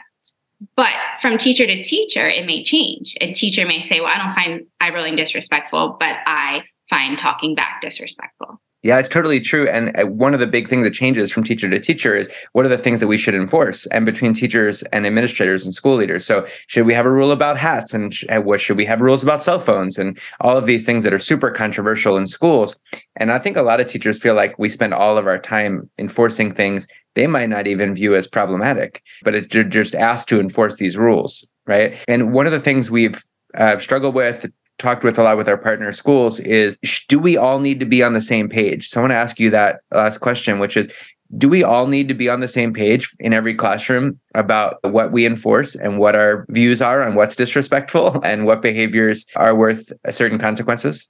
But 0.76 0.94
from 1.22 1.38
teacher 1.38 1.66
to 1.66 1.84
teacher, 1.84 2.28
it 2.28 2.46
may 2.46 2.64
change. 2.64 3.16
A 3.20 3.34
teacher 3.34 3.66
may 3.66 3.82
say, 3.82 4.00
well, 4.00 4.12
I 4.14 4.18
don't 4.18 4.34
find 4.34 4.68
eye 4.80 4.94
rolling 4.94 5.16
disrespectful, 5.16 5.98
but 6.00 6.16
I 6.26 6.64
find 6.90 7.18
talking 7.18 7.56
back 7.56 7.82
disrespectful. 7.82 8.62
Yeah, 8.84 9.00
it's 9.00 9.08
totally 9.08 9.40
true. 9.40 9.68
And 9.70 9.98
uh, 9.98 10.06
one 10.06 10.34
of 10.34 10.42
the 10.42 10.48
big 10.48 10.68
things 10.68 10.84
that 10.84 10.94
changes 10.94 11.32
from 11.32 11.44
teacher 11.44 11.70
to 11.70 11.80
teacher 11.80 12.16
is 12.16 12.30
what 12.52 12.66
are 12.66 12.70
the 12.70 12.78
things 12.78 13.00
that 13.00 13.08
we 13.08 13.18
should 13.18 13.34
enforce 13.34 13.86
and 13.88 14.06
between 14.06 14.34
teachers 14.34 14.84
and 14.92 15.08
administrators 15.08 15.66
and 15.66 15.74
school 15.74 15.96
leaders. 15.96 16.26
So, 16.26 16.46
should 16.68 16.86
we 16.86 16.94
have 16.94 17.06
a 17.06 17.12
rule 17.12 17.32
about 17.32 17.58
hats 17.58 17.94
and 17.94 18.14
what 18.44 18.60
should 18.60 18.76
we 18.76 18.86
have 18.86 19.00
rules 19.00 19.24
about 19.24 19.42
cell 19.42 19.60
phones 19.60 19.98
and 19.98 20.20
all 20.42 20.58
of 20.58 20.66
these 20.66 20.86
things 20.86 21.04
that 21.06 21.14
are 21.14 21.20
super 21.20 21.50
controversial 21.50 22.18
in 22.18 22.28
schools? 22.28 22.76
And 23.16 23.32
I 23.32 23.40
think 23.40 23.56
a 23.56 23.62
lot 23.62 23.80
of 23.80 23.88
teachers 23.88 24.20
feel 24.20 24.36
like 24.36 24.60
we 24.60 24.68
spend 24.68 24.94
all 24.94 25.18
of 25.18 25.28
our 25.28 25.40
time 25.40 25.90
enforcing 25.98 26.54
things 26.54 26.88
they 27.16 27.28
might 27.28 27.50
not 27.50 27.68
even 27.68 27.96
view 27.96 28.16
as 28.16 28.28
problematic, 28.28 29.02
but 29.24 29.36
it, 29.36 29.52
they're 29.52 29.64
just 29.64 29.96
asked 29.96 30.28
to 30.30 30.40
enforce 30.40 30.78
these 30.78 30.98
rules, 30.98 31.48
right? 31.68 31.96
And 32.08 32.34
one 32.34 32.48
of 32.48 32.52
the 32.52 32.60
things 32.60 32.90
we've 32.90 33.24
uh, 33.56 33.78
struggled 33.78 34.16
with 34.16 34.52
talked 34.84 35.04
with 35.04 35.18
a 35.18 35.24
lot 35.24 35.38
with 35.38 35.48
our 35.48 35.58
partner 35.58 35.94
schools 35.94 36.40
is 36.42 36.78
do 37.08 37.18
we 37.18 37.38
all 37.38 37.60
need 37.60 37.80
to 37.80 37.86
be 37.86 38.04
on 38.04 38.14
the 38.14 38.22
same 38.22 38.50
page? 38.50 38.90
So 38.90 39.00
I 39.00 39.04
want 39.04 39.12
to 39.12 39.16
ask 39.16 39.40
you 39.40 39.50
that 39.50 39.80
last 39.92 40.18
question, 40.18 40.60
which 40.60 40.76
is 40.76 40.94
do 41.38 41.48
we 41.50 41.64
all 41.64 41.88
need 41.88 42.08
to 42.10 42.14
be 42.14 42.30
on 42.30 42.42
the 42.42 42.48
same 42.48 42.74
page 42.74 43.10
in 43.20 43.34
every 43.34 43.56
classroom 43.56 44.20
about 44.36 44.78
what 44.84 45.12
we 45.12 45.26
enforce 45.26 45.74
and 45.74 45.98
what 45.98 46.16
our 46.16 46.46
views 46.50 46.82
are 46.82 47.02
on 47.02 47.16
what's 47.16 47.36
disrespectful 47.36 48.22
and 48.24 48.46
what 48.46 48.62
behaviors 48.62 49.26
are 49.38 49.56
worth 49.56 49.92
certain 50.12 50.38
consequences? 50.38 51.08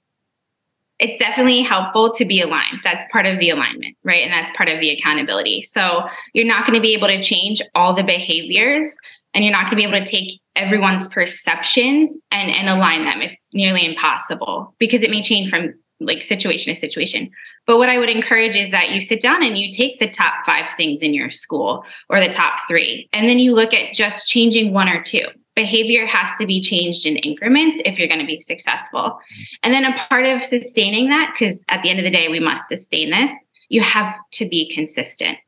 It's 1.00 1.18
definitely 1.18 1.62
helpful 1.62 2.14
to 2.14 2.24
be 2.24 2.40
aligned. 2.40 2.78
That's 2.84 3.04
part 3.10 3.26
of 3.26 3.40
the 3.40 3.50
alignment, 3.50 3.96
right? 4.04 4.22
And 4.22 4.32
that's 4.32 4.52
part 4.56 4.68
of 4.68 4.78
the 4.78 4.90
accountability. 4.90 5.62
So 5.62 6.04
you're 6.32 6.46
not 6.46 6.64
going 6.64 6.76
to 6.76 6.80
be 6.80 6.94
able 6.94 7.08
to 7.08 7.20
change 7.20 7.60
all 7.74 7.94
the 7.96 8.04
behaviors 8.04 8.96
and 9.34 9.44
you're 9.44 9.52
not 9.52 9.70
going 9.70 9.70
to 9.70 9.76
be 9.76 9.84
able 9.84 10.04
to 10.04 10.10
take 10.10 10.40
everyone's 10.56 11.08
perceptions 11.08 12.16
and, 12.30 12.54
and 12.54 12.68
align 12.68 13.04
them. 13.04 13.20
It's 13.20 13.42
nearly 13.52 13.84
impossible 13.84 14.74
because 14.78 15.02
it 15.02 15.10
may 15.10 15.22
change 15.22 15.50
from 15.50 15.74
like 16.00 16.22
situation 16.22 16.74
to 16.74 16.80
situation. 16.80 17.30
But 17.66 17.78
what 17.78 17.88
I 17.88 17.98
would 17.98 18.08
encourage 18.08 18.56
is 18.56 18.70
that 18.70 18.90
you 18.90 19.00
sit 19.00 19.20
down 19.20 19.42
and 19.42 19.56
you 19.56 19.70
take 19.72 19.98
the 19.98 20.10
top 20.10 20.44
five 20.44 20.64
things 20.76 21.02
in 21.02 21.14
your 21.14 21.30
school 21.30 21.84
or 22.08 22.20
the 22.20 22.32
top 22.32 22.54
three, 22.68 23.08
and 23.12 23.28
then 23.28 23.38
you 23.38 23.54
look 23.54 23.72
at 23.72 23.94
just 23.94 24.26
changing 24.26 24.72
one 24.72 24.88
or 24.88 25.02
two. 25.02 25.24
Behavior 25.54 26.04
has 26.04 26.30
to 26.38 26.46
be 26.46 26.60
changed 26.60 27.06
in 27.06 27.16
increments 27.18 27.80
if 27.84 27.96
you're 27.96 28.08
going 28.08 28.20
to 28.20 28.26
be 28.26 28.40
successful. 28.40 29.16
And 29.62 29.72
then 29.72 29.84
a 29.84 29.96
part 30.08 30.26
of 30.26 30.42
sustaining 30.42 31.08
that, 31.10 31.32
because 31.32 31.64
at 31.68 31.80
the 31.82 31.90
end 31.90 32.00
of 32.00 32.04
the 32.04 32.10
day, 32.10 32.28
we 32.28 32.40
must 32.40 32.68
sustain 32.68 33.10
this, 33.10 33.32
you 33.68 33.80
have 33.80 34.12
to 34.32 34.48
be 34.48 34.68
consistent. 34.74 35.38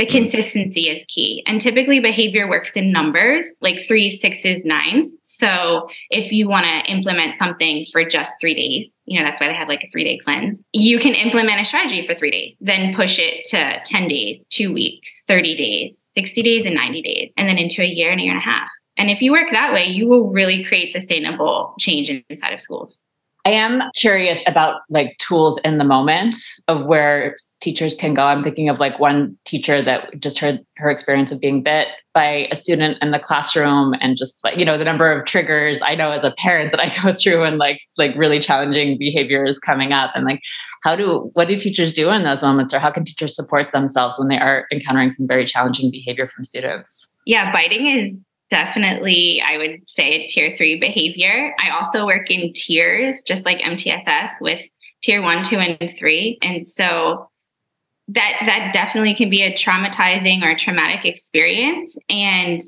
The 0.00 0.06
mm. 0.06 0.10
consistency 0.10 0.88
is 0.88 1.04
key. 1.08 1.42
And 1.46 1.60
typically, 1.60 2.00
behavior 2.00 2.48
works 2.48 2.74
in 2.74 2.90
numbers 2.90 3.58
like 3.60 3.86
three, 3.86 4.08
sixes, 4.08 4.64
nines. 4.64 5.14
So 5.20 5.88
if 6.08 6.32
you 6.32 6.48
want 6.48 6.64
to 6.64 6.90
implement 6.90 7.36
something 7.36 7.84
for 7.92 8.02
just 8.02 8.32
three 8.40 8.54
days, 8.54 8.96
you 9.04 9.20
know, 9.20 9.26
that's 9.26 9.38
why 9.38 9.48
they 9.48 9.54
have 9.54 9.68
like 9.68 9.84
a 9.84 9.90
three 9.92 10.04
day 10.04 10.18
cleanse, 10.24 10.62
you 10.72 10.98
can 10.98 11.12
implement 11.12 11.60
a 11.60 11.66
strategy 11.66 12.06
for 12.06 12.14
three 12.14 12.30
days, 12.30 12.56
then 12.62 12.94
push 12.94 13.18
it 13.18 13.44
to 13.50 13.78
10 13.84 14.08
days, 14.08 14.46
two 14.48 14.72
weeks, 14.72 15.22
30 15.28 15.54
days, 15.54 16.10
60 16.14 16.42
days, 16.42 16.64
and 16.64 16.74
90 16.74 17.02
days, 17.02 17.34
and 17.36 17.46
then 17.46 17.58
into 17.58 17.82
a 17.82 17.86
year 17.86 18.10
and 18.10 18.22
a 18.22 18.24
year 18.24 18.32
and 18.32 18.40
a 18.40 18.44
half. 18.44 18.70
And 18.96 19.10
if 19.10 19.20
you 19.20 19.32
work 19.32 19.48
that 19.52 19.74
way, 19.74 19.84
you 19.84 20.08
will 20.08 20.32
really 20.32 20.64
create 20.64 20.88
sustainable 20.88 21.74
change 21.78 22.10
inside 22.30 22.54
of 22.54 22.60
schools. 22.62 23.02
I 23.46 23.50
am 23.50 23.82
curious 23.94 24.42
about 24.46 24.82
like 24.90 25.16
tools 25.18 25.58
in 25.64 25.78
the 25.78 25.84
moment 25.84 26.36
of 26.68 26.86
where 26.86 27.36
teachers 27.62 27.94
can 27.94 28.12
go. 28.12 28.22
I'm 28.22 28.44
thinking 28.44 28.68
of 28.68 28.80
like 28.80 28.98
one 28.98 29.38
teacher 29.46 29.82
that 29.82 30.20
just 30.20 30.38
heard 30.38 30.60
her 30.76 30.90
experience 30.90 31.32
of 31.32 31.40
being 31.40 31.62
bit 31.62 31.88
by 32.12 32.48
a 32.50 32.56
student 32.56 32.98
in 33.00 33.12
the 33.12 33.18
classroom 33.18 33.94
and 34.00 34.16
just 34.16 34.42
like, 34.44 34.58
you 34.58 34.64
know, 34.64 34.76
the 34.76 34.84
number 34.84 35.10
of 35.10 35.26
triggers 35.26 35.80
I 35.82 35.94
know 35.94 36.10
as 36.10 36.24
a 36.24 36.32
parent 36.32 36.70
that 36.72 36.80
I 36.80 36.92
go 37.02 37.14
through 37.20 37.44
and 37.44 37.56
like 37.56 37.80
like 37.96 38.14
really 38.16 38.40
challenging 38.40 38.98
behaviors 38.98 39.58
coming 39.58 39.92
up 39.92 40.10
and 40.14 40.24
like 40.24 40.42
how 40.82 40.94
do 40.94 41.30
what 41.34 41.48
do 41.48 41.58
teachers 41.58 41.92
do 41.92 42.10
in 42.10 42.24
those 42.24 42.42
moments 42.42 42.74
or 42.74 42.78
how 42.78 42.90
can 42.90 43.04
teachers 43.04 43.34
support 43.34 43.72
themselves 43.72 44.18
when 44.18 44.28
they 44.28 44.38
are 44.38 44.66
encountering 44.70 45.10
some 45.10 45.26
very 45.26 45.46
challenging 45.46 45.90
behavior 45.90 46.28
from 46.28 46.44
students? 46.44 47.10
Yeah, 47.26 47.52
biting 47.52 47.86
is 47.86 48.18
definitely, 48.50 49.42
I 49.46 49.56
would 49.56 49.88
say, 49.88 50.24
a 50.24 50.26
tier 50.28 50.54
three 50.56 50.78
behavior. 50.78 51.54
I 51.60 51.70
also 51.70 52.06
work 52.06 52.30
in 52.30 52.52
tiers, 52.52 53.22
just 53.22 53.44
like 53.44 53.60
MTSS, 53.60 54.30
with 54.40 54.64
tier 55.02 55.22
one, 55.22 55.44
two, 55.44 55.58
and 55.58 55.92
three. 55.98 56.38
And 56.42 56.66
so 56.66 57.28
that 58.08 58.42
that 58.46 58.72
definitely 58.72 59.14
can 59.14 59.30
be 59.30 59.42
a 59.42 59.52
traumatizing 59.52 60.42
or 60.42 60.56
traumatic 60.56 61.04
experience. 61.04 61.96
And 62.08 62.60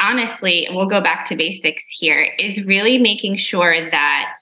honestly, 0.00 0.68
we'll 0.70 0.86
go 0.86 1.00
back 1.00 1.26
to 1.26 1.36
basics 1.36 1.84
here, 1.88 2.28
is 2.38 2.64
really 2.64 2.98
making 2.98 3.36
sure 3.36 3.90
that 3.90 4.34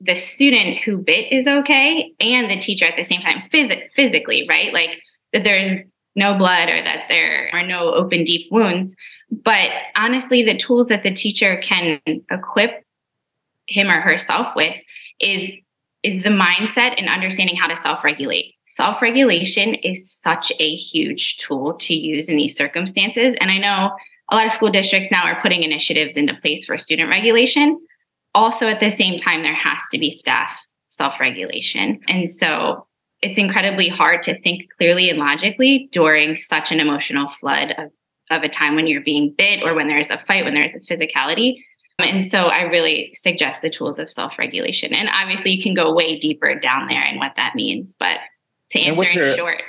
the 0.00 0.16
student 0.16 0.82
who 0.82 0.98
bit 0.98 1.32
is 1.32 1.46
okay 1.46 2.12
and 2.20 2.50
the 2.50 2.58
teacher 2.58 2.84
at 2.84 2.96
the 2.96 3.04
same 3.04 3.22
time 3.22 3.42
phys- 3.52 3.90
physically, 3.94 4.44
right? 4.48 4.72
Like 4.72 5.00
that 5.32 5.44
there's 5.44 5.78
no 6.14 6.36
blood 6.36 6.68
or 6.68 6.82
that 6.82 7.04
there 7.08 7.48
are 7.52 7.66
no 7.66 7.94
open 7.94 8.24
deep 8.24 8.50
wounds 8.50 8.94
but 9.30 9.70
honestly, 9.94 10.42
the 10.42 10.56
tools 10.56 10.86
that 10.88 11.02
the 11.02 11.12
teacher 11.12 11.56
can 11.62 12.00
equip 12.30 12.84
him 13.68 13.88
or 13.88 14.00
herself 14.00 14.54
with 14.54 14.74
is 15.20 15.50
is 16.02 16.22
the 16.22 16.30
mindset 16.30 16.94
and 16.98 17.08
understanding 17.08 17.56
how 17.56 17.66
to 17.66 17.74
self-regulate. 17.74 18.54
Self-regulation 18.66 19.74
is 19.74 20.08
such 20.08 20.52
a 20.60 20.74
huge 20.76 21.36
tool 21.38 21.74
to 21.74 21.94
use 21.94 22.28
in 22.28 22.36
these 22.36 22.56
circumstances. 22.56 23.34
And 23.40 23.50
I 23.50 23.58
know 23.58 23.90
a 24.30 24.36
lot 24.36 24.46
of 24.46 24.52
school 24.52 24.70
districts 24.70 25.10
now 25.10 25.24
are 25.24 25.40
putting 25.42 25.64
initiatives 25.64 26.16
into 26.16 26.34
place 26.36 26.64
for 26.64 26.78
student 26.78 27.10
regulation. 27.10 27.80
Also, 28.36 28.68
at 28.68 28.78
the 28.78 28.90
same 28.90 29.18
time, 29.18 29.42
there 29.42 29.54
has 29.54 29.80
to 29.90 29.98
be 29.98 30.12
staff 30.12 30.50
self-regulation. 30.88 32.00
And 32.06 32.30
so 32.30 32.86
it's 33.20 33.38
incredibly 33.38 33.88
hard 33.88 34.22
to 34.24 34.40
think 34.42 34.62
clearly 34.76 35.10
and 35.10 35.18
logically 35.18 35.88
during 35.90 36.36
such 36.36 36.70
an 36.70 36.78
emotional 36.78 37.30
flood 37.30 37.74
of 37.78 37.90
of 38.30 38.42
a 38.42 38.48
time 38.48 38.74
when 38.74 38.86
you're 38.86 39.02
being 39.02 39.34
bit 39.36 39.62
or 39.62 39.74
when 39.74 39.88
there's 39.88 40.08
a 40.08 40.18
fight, 40.26 40.44
when 40.44 40.54
there's 40.54 40.74
a 40.74 40.80
physicality. 40.80 41.56
And 41.98 42.24
so 42.24 42.46
I 42.48 42.62
really 42.62 43.10
suggest 43.14 43.62
the 43.62 43.70
tools 43.70 43.98
of 43.98 44.10
self 44.10 44.38
regulation. 44.38 44.92
And 44.92 45.08
obviously, 45.08 45.52
you 45.52 45.62
can 45.62 45.74
go 45.74 45.94
way 45.94 46.18
deeper 46.18 46.54
down 46.58 46.88
there 46.88 47.02
and 47.02 47.18
what 47.18 47.32
that 47.36 47.54
means. 47.54 47.94
But 47.98 48.18
to 48.72 48.80
answer 48.80 49.22
in 49.22 49.36
short, 49.36 49.62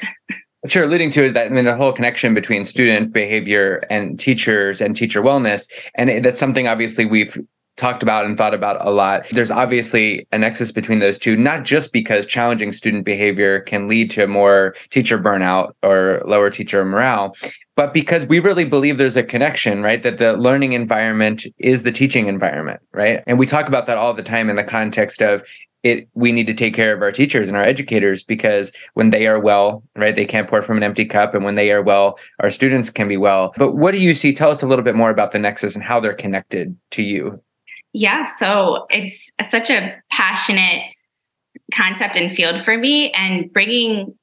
what 0.61 0.75
you're 0.75 0.83
alluding 0.83 1.11
to 1.11 1.23
is 1.23 1.33
that 1.33 1.47
I 1.47 1.49
mean, 1.49 1.65
the 1.65 1.75
whole 1.75 1.93
connection 1.93 2.33
between 2.33 2.65
student 2.65 3.13
behavior 3.13 3.81
and 3.89 4.19
teachers 4.19 4.81
and 4.81 4.95
teacher 4.95 5.21
wellness. 5.21 5.71
And 5.95 6.23
that's 6.25 6.39
something 6.39 6.67
obviously 6.67 7.05
we've 7.05 7.39
talked 7.77 8.03
about 8.03 8.25
and 8.25 8.37
thought 8.37 8.53
about 8.53 8.85
a 8.85 8.91
lot. 8.91 9.27
There's 9.31 9.51
obviously 9.51 10.27
a 10.31 10.37
nexus 10.37 10.71
between 10.71 10.99
those 10.99 11.17
two, 11.17 11.37
not 11.37 11.63
just 11.63 11.93
because 11.93 12.25
challenging 12.25 12.73
student 12.73 13.05
behavior 13.05 13.61
can 13.61 13.87
lead 13.87 14.11
to 14.11 14.27
more 14.27 14.75
teacher 14.89 15.17
burnout 15.17 15.71
or 15.83 16.21
lower 16.25 16.49
teacher 16.49 16.83
morale, 16.83 17.35
but 17.75 17.93
because 17.93 18.25
we 18.25 18.39
really 18.39 18.65
believe 18.65 18.97
there's 18.97 19.15
a 19.15 19.23
connection, 19.23 19.83
right? 19.83 20.01
That 20.01 20.17
the 20.17 20.35
learning 20.35 20.73
environment 20.73 21.45
is 21.59 21.83
the 21.83 21.91
teaching 21.91 22.27
environment, 22.27 22.81
right? 22.91 23.23
And 23.27 23.37
we 23.37 23.45
talk 23.45 23.67
about 23.67 23.85
that 23.85 23.97
all 23.97 24.13
the 24.13 24.23
time 24.23 24.49
in 24.49 24.55
the 24.55 24.63
context 24.63 25.21
of 25.21 25.43
it 25.83 26.09
we 26.15 26.31
need 26.31 26.47
to 26.47 26.55
take 26.55 26.73
care 26.73 26.93
of 26.93 27.03
our 27.03 27.11
teachers 27.11 27.47
and 27.47 27.55
our 27.55 27.63
educators 27.63 28.23
because 28.23 28.73
when 28.95 29.11
they 29.11 29.27
are 29.27 29.39
well 29.39 29.83
right 29.95 30.15
they 30.15 30.25
can't 30.25 30.49
pour 30.49 30.63
from 30.63 30.77
an 30.77 30.83
empty 30.83 31.05
cup 31.05 31.35
and 31.35 31.45
when 31.45 31.53
they 31.53 31.71
are 31.71 31.83
well 31.83 32.17
our 32.39 32.49
students 32.49 32.89
can 32.89 33.07
be 33.07 33.15
well 33.15 33.53
but 33.57 33.73
what 33.73 33.93
do 33.93 34.01
you 34.01 34.15
see 34.15 34.33
tell 34.33 34.49
us 34.49 34.63
a 34.63 34.67
little 34.67 34.83
bit 34.83 34.95
more 34.95 35.11
about 35.11 35.31
the 35.31 35.39
nexus 35.39 35.75
and 35.75 35.83
how 35.83 35.99
they're 35.99 36.15
connected 36.15 36.75
to 36.89 37.03
you 37.03 37.41
yeah, 37.93 38.25
so 38.25 38.85
it's 38.89 39.31
such 39.49 39.69
a 39.69 39.95
passionate 40.11 40.83
concept 41.73 42.15
and 42.15 42.35
field 42.35 42.63
for 42.63 42.77
me, 42.77 43.11
and 43.11 43.51
bringing 43.51 44.15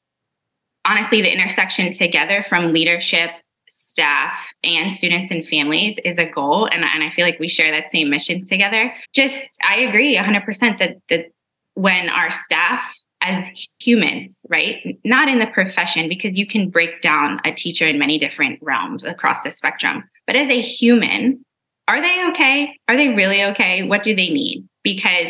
honestly 0.85 1.23
the 1.23 1.33
intersection 1.33 1.91
together 1.91 2.45
from 2.49 2.73
leadership, 2.73 3.31
staff, 3.69 4.35
and 4.63 4.95
students 4.95 5.31
and 5.31 5.47
families 5.49 5.97
is 6.05 6.19
a 6.19 6.27
goal. 6.27 6.67
And, 6.67 6.85
and 6.85 7.03
I 7.03 7.11
feel 7.11 7.25
like 7.25 7.41
we 7.41 7.49
share 7.49 7.71
that 7.73 7.91
same 7.91 8.11
mission 8.11 8.45
together. 8.45 8.93
Just, 9.15 9.41
I 9.63 9.81
agree 9.81 10.17
100% 10.17 10.79
that, 10.79 10.97
that 11.09 11.27
when 11.75 12.09
our 12.09 12.31
staff 12.31 12.81
as 13.25 13.49
humans, 13.79 14.45
right? 14.51 14.99
Not 15.03 15.29
in 15.29 15.39
the 15.39 15.47
profession, 15.47 16.09
because 16.09 16.37
you 16.37 16.47
can 16.47 16.69
break 16.69 17.01
down 17.01 17.41
a 17.45 17.53
teacher 17.53 17.89
in 17.89 17.99
many 17.99 18.19
different 18.19 18.59
realms 18.61 19.03
across 19.05 19.43
the 19.43 19.51
spectrum. 19.51 20.05
But 20.27 20.37
as 20.37 20.51
a 20.51 20.61
human, 20.61 21.45
are 21.87 22.01
they 22.01 22.27
okay? 22.31 22.79
Are 22.89 22.97
they 22.97 23.11
really 23.11 23.45
okay? 23.45 23.83
What 23.83 24.03
do 24.03 24.15
they 24.15 24.29
need? 24.29 24.67
Because 24.83 25.29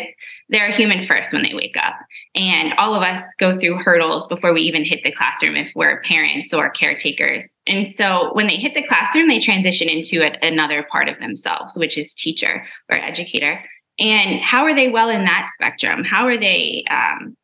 they're 0.49 0.71
human 0.71 1.07
first 1.07 1.33
when 1.33 1.43
they 1.43 1.55
wake 1.55 1.77
up. 1.77 1.95
And 2.35 2.75
all 2.75 2.95
of 2.95 3.03
us 3.03 3.23
go 3.39 3.59
through 3.59 3.79
hurdles 3.79 4.27
before 4.27 4.53
we 4.53 4.61
even 4.63 4.85
hit 4.85 5.03
the 5.03 5.13
classroom 5.13 5.57
if 5.57 5.71
we're 5.75 6.03
parents 6.03 6.53
or 6.53 6.71
caretakers. 6.71 7.53
And 7.67 7.89
so 7.89 8.31
when 8.35 8.47
they 8.47 8.57
hit 8.57 8.75
the 8.75 8.87
classroom, 8.87 9.29
they 9.29 9.41
transition 9.41 9.89
into 9.89 10.23
a, 10.23 10.37
another 10.47 10.87
part 10.91 11.09
of 11.09 11.19
themselves, 11.19 11.77
which 11.77 11.97
is 11.97 12.15
teacher 12.15 12.67
or 12.91 12.99
educator. 12.99 13.65
And 13.99 14.41
how 14.41 14.65
are 14.65 14.75
they 14.75 14.91
well 14.91 15.09
in 15.09 15.25
that 15.25 15.49
spectrum? 15.55 16.05
How 16.05 16.27
are 16.27 16.37
they 16.37 16.85
um, 16.91 17.37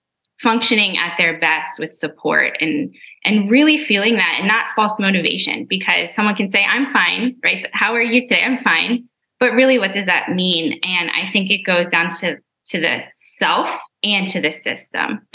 functioning 0.43 0.97
at 0.97 1.15
their 1.19 1.39
best 1.39 1.79
with 1.79 1.97
support 1.97 2.57
and 2.61 2.95
and 3.25 3.51
really 3.51 3.77
feeling 3.79 4.17
that 4.17 4.37
and 4.39 4.49
not 4.49 4.67
false 4.75 4.99
motivation 4.99 5.67
because 5.69 6.13
someone 6.15 6.35
can 6.35 6.51
say 6.51 6.65
i'm 6.69 6.93
fine 6.93 7.37
right? 7.45 7.67
How 7.73 7.95
are 7.95 8.03
you 8.03 8.23
today? 8.27 8.43
I'm 8.43 8.63
fine. 8.63 9.05
But 9.39 9.53
really 9.53 9.79
what 9.79 9.93
does 9.93 10.07
that 10.07 10.31
mean? 10.31 10.79
And 10.83 11.11
i 11.11 11.31
think 11.31 11.51
it 11.51 11.63
goes 11.65 11.89
down 11.89 12.15
to 12.17 12.37
to 12.67 12.81
the 12.81 13.01
self 13.15 13.69
and 14.03 14.29
to 14.31 14.41
the 14.41 14.53
system. 14.53 15.27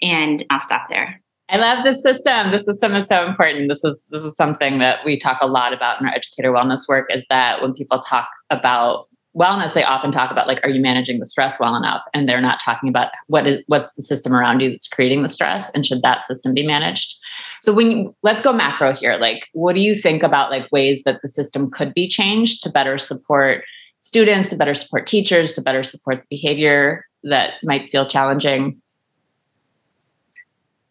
And 0.00 0.44
i'll 0.50 0.60
stop 0.60 0.88
there. 0.88 1.20
I 1.50 1.58
love 1.58 1.84
the 1.84 1.92
system. 1.92 2.52
The 2.52 2.58
system 2.58 2.94
is 2.94 3.06
so 3.06 3.26
important. 3.26 3.68
This 3.68 3.84
is 3.84 4.02
this 4.10 4.22
is 4.22 4.34
something 4.34 4.78
that 4.78 5.04
we 5.04 5.18
talk 5.18 5.38
a 5.42 5.46
lot 5.46 5.74
about 5.74 6.00
in 6.00 6.06
our 6.06 6.14
educator 6.14 6.52
wellness 6.52 6.88
work 6.88 7.06
is 7.10 7.26
that 7.28 7.60
when 7.60 7.74
people 7.74 7.98
talk 7.98 8.28
about 8.50 9.08
wellness 9.36 9.74
they 9.74 9.82
often 9.82 10.12
talk 10.12 10.30
about 10.30 10.46
like 10.46 10.60
are 10.62 10.70
you 10.70 10.80
managing 10.80 11.18
the 11.18 11.26
stress 11.26 11.58
well 11.58 11.74
enough? 11.74 12.02
And 12.14 12.28
they're 12.28 12.40
not 12.40 12.60
talking 12.64 12.88
about 12.88 13.10
what 13.26 13.46
is 13.46 13.62
what's 13.66 13.92
the 13.94 14.02
system 14.02 14.34
around 14.34 14.60
you 14.60 14.70
that's 14.70 14.88
creating 14.88 15.22
the 15.22 15.28
stress 15.28 15.70
and 15.70 15.84
should 15.84 16.02
that 16.02 16.24
system 16.24 16.54
be 16.54 16.66
managed? 16.66 17.16
So 17.60 17.72
when 17.72 17.90
you, 17.90 18.16
let's 18.22 18.40
go 18.40 18.52
macro 18.52 18.92
here. 18.92 19.16
Like 19.16 19.48
what 19.52 19.74
do 19.74 19.82
you 19.82 19.94
think 19.94 20.22
about 20.22 20.50
like 20.50 20.70
ways 20.70 21.02
that 21.04 21.20
the 21.22 21.28
system 21.28 21.70
could 21.70 21.92
be 21.94 22.08
changed 22.08 22.62
to 22.62 22.70
better 22.70 22.98
support 22.98 23.64
students 24.00 24.48
to 24.50 24.56
better 24.56 24.74
support 24.74 25.06
teachers 25.06 25.54
to 25.54 25.62
better 25.62 25.82
support 25.82 26.18
the 26.18 26.26
behavior 26.36 27.06
that 27.24 27.54
might 27.62 27.88
feel 27.88 28.06
challenging? 28.06 28.80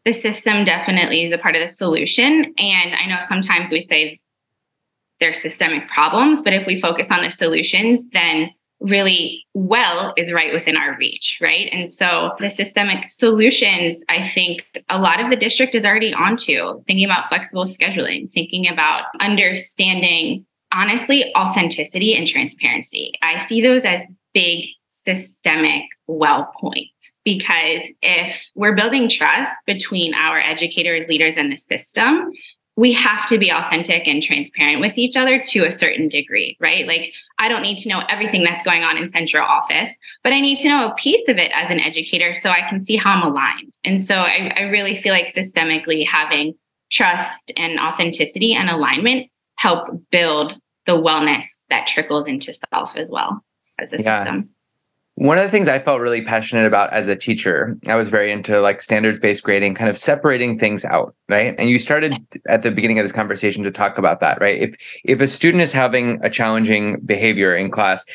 The 0.05 0.13
system 0.13 0.65
definitely 0.65 1.23
is 1.23 1.31
a 1.31 1.37
part 1.37 1.55
of 1.55 1.61
the 1.61 1.67
solution. 1.69 2.53
And 2.57 2.93
I 2.93 3.05
know 3.07 3.19
sometimes 3.21 3.71
we 3.71 3.79
say 3.79 4.19
there's 5.19 5.41
systemic 5.41 5.87
problems, 5.89 6.41
but 6.41 6.53
if 6.53 6.65
we 6.67 6.81
focus 6.81 7.11
on 7.11 7.21
the 7.21 7.29
solutions, 7.29 8.07
then 8.09 8.49
really 8.83 9.45
well 9.53 10.13
is 10.17 10.33
right 10.33 10.53
within 10.53 10.75
our 10.75 10.97
reach, 10.97 11.39
right? 11.41 11.69
And 11.71 11.91
so 11.91 12.31
the 12.39 12.49
systemic 12.49 13.09
solutions, 13.09 14.03
I 14.09 14.27
think 14.27 14.65
a 14.89 14.99
lot 14.99 15.21
of 15.21 15.29
the 15.29 15.37
district 15.37 15.73
is 15.73 15.85
already 15.85 16.13
onto 16.13 16.83
thinking 16.83 17.05
about 17.05 17.29
flexible 17.29 17.65
scheduling, 17.65 18.31
thinking 18.31 18.67
about 18.67 19.05
understanding, 19.21 20.45
honestly, 20.73 21.33
authenticity 21.35 22.13
and 22.13 22.27
transparency. 22.27 23.13
I 23.21 23.39
see 23.39 23.61
those 23.61 23.83
as 23.85 24.01
big 24.33 24.65
systemic 24.89 25.83
well 26.07 26.51
points 26.59 27.13
because 27.23 27.81
if 28.01 28.35
we're 28.55 28.75
building 28.75 29.09
trust 29.09 29.51
between 29.65 30.13
our 30.13 30.39
educators, 30.39 31.07
leaders, 31.07 31.37
and 31.37 31.51
the 31.51 31.57
system, 31.57 32.31
we 32.75 32.91
have 32.93 33.27
to 33.27 33.37
be 33.37 33.51
authentic 33.51 34.07
and 34.07 34.21
transparent 34.21 34.81
with 34.81 34.97
each 34.97 35.15
other 35.15 35.43
to 35.47 35.65
a 35.65 35.71
certain 35.71 36.07
degree, 36.07 36.57
right? 36.59 36.87
Like, 36.87 37.13
I 37.37 37.47
don't 37.47 37.61
need 37.61 37.77
to 37.79 37.89
know 37.89 38.01
everything 38.09 38.43
that's 38.43 38.63
going 38.63 38.83
on 38.83 38.97
in 38.97 39.09
central 39.09 39.45
office, 39.45 39.95
but 40.23 40.33
I 40.33 40.41
need 40.41 40.57
to 40.59 40.69
know 40.69 40.89
a 40.89 40.95
piece 40.95 41.21
of 41.27 41.37
it 41.37 41.51
as 41.53 41.69
an 41.69 41.79
educator 41.79 42.33
so 42.33 42.49
I 42.49 42.67
can 42.67 42.83
see 42.83 42.95
how 42.95 43.11
I'm 43.11 43.23
aligned. 43.23 43.77
And 43.83 44.03
so 44.03 44.15
I, 44.15 44.53
I 44.55 44.61
really 44.63 44.99
feel 44.99 45.13
like 45.13 45.31
systemically 45.33 46.07
having 46.07 46.55
trust 46.91 47.51
and 47.57 47.79
authenticity 47.79 48.53
and 48.53 48.69
alignment 48.69 49.29
help 49.57 49.87
build 50.11 50.57
the 50.85 50.93
wellness 50.93 51.45
that 51.69 51.87
trickles 51.87 52.27
into 52.27 52.53
self 52.53 52.95
as 52.95 53.09
well 53.11 53.43
as 53.79 53.91
the 53.91 54.01
yeah. 54.01 54.23
system. 54.23 54.49
One 55.15 55.37
of 55.37 55.43
the 55.43 55.49
things 55.49 55.67
I 55.67 55.77
felt 55.77 56.01
really 56.01 56.23
passionate 56.23 56.65
about 56.65 56.91
as 56.91 57.07
a 57.07 57.15
teacher, 57.15 57.77
I 57.87 57.95
was 57.95 58.09
very 58.09 58.31
into 58.31 58.59
like 58.61 58.81
standards 58.81 59.19
based 59.19 59.43
grading, 59.43 59.75
kind 59.75 59.89
of 59.89 59.97
separating 59.97 60.57
things 60.57 60.83
out, 60.83 61.15
right? 61.29 61.53
And 61.59 61.69
you 61.69 61.77
started 61.77 62.15
at 62.47 62.63
the 62.63 62.71
beginning 62.71 62.97
of 62.97 63.05
this 63.05 63.11
conversation 63.11 63.63
to 63.63 63.71
talk 63.71 63.99
about 63.99 64.21
that, 64.21 64.41
right? 64.41 64.59
If 64.59 64.75
if 65.03 65.21
a 65.21 65.27
student 65.27 65.61
is 65.61 65.71
having 65.71 66.19
a 66.23 66.31
challenging 66.31 66.99
behavior 67.01 67.55
in 67.55 67.69
class, 67.69 68.05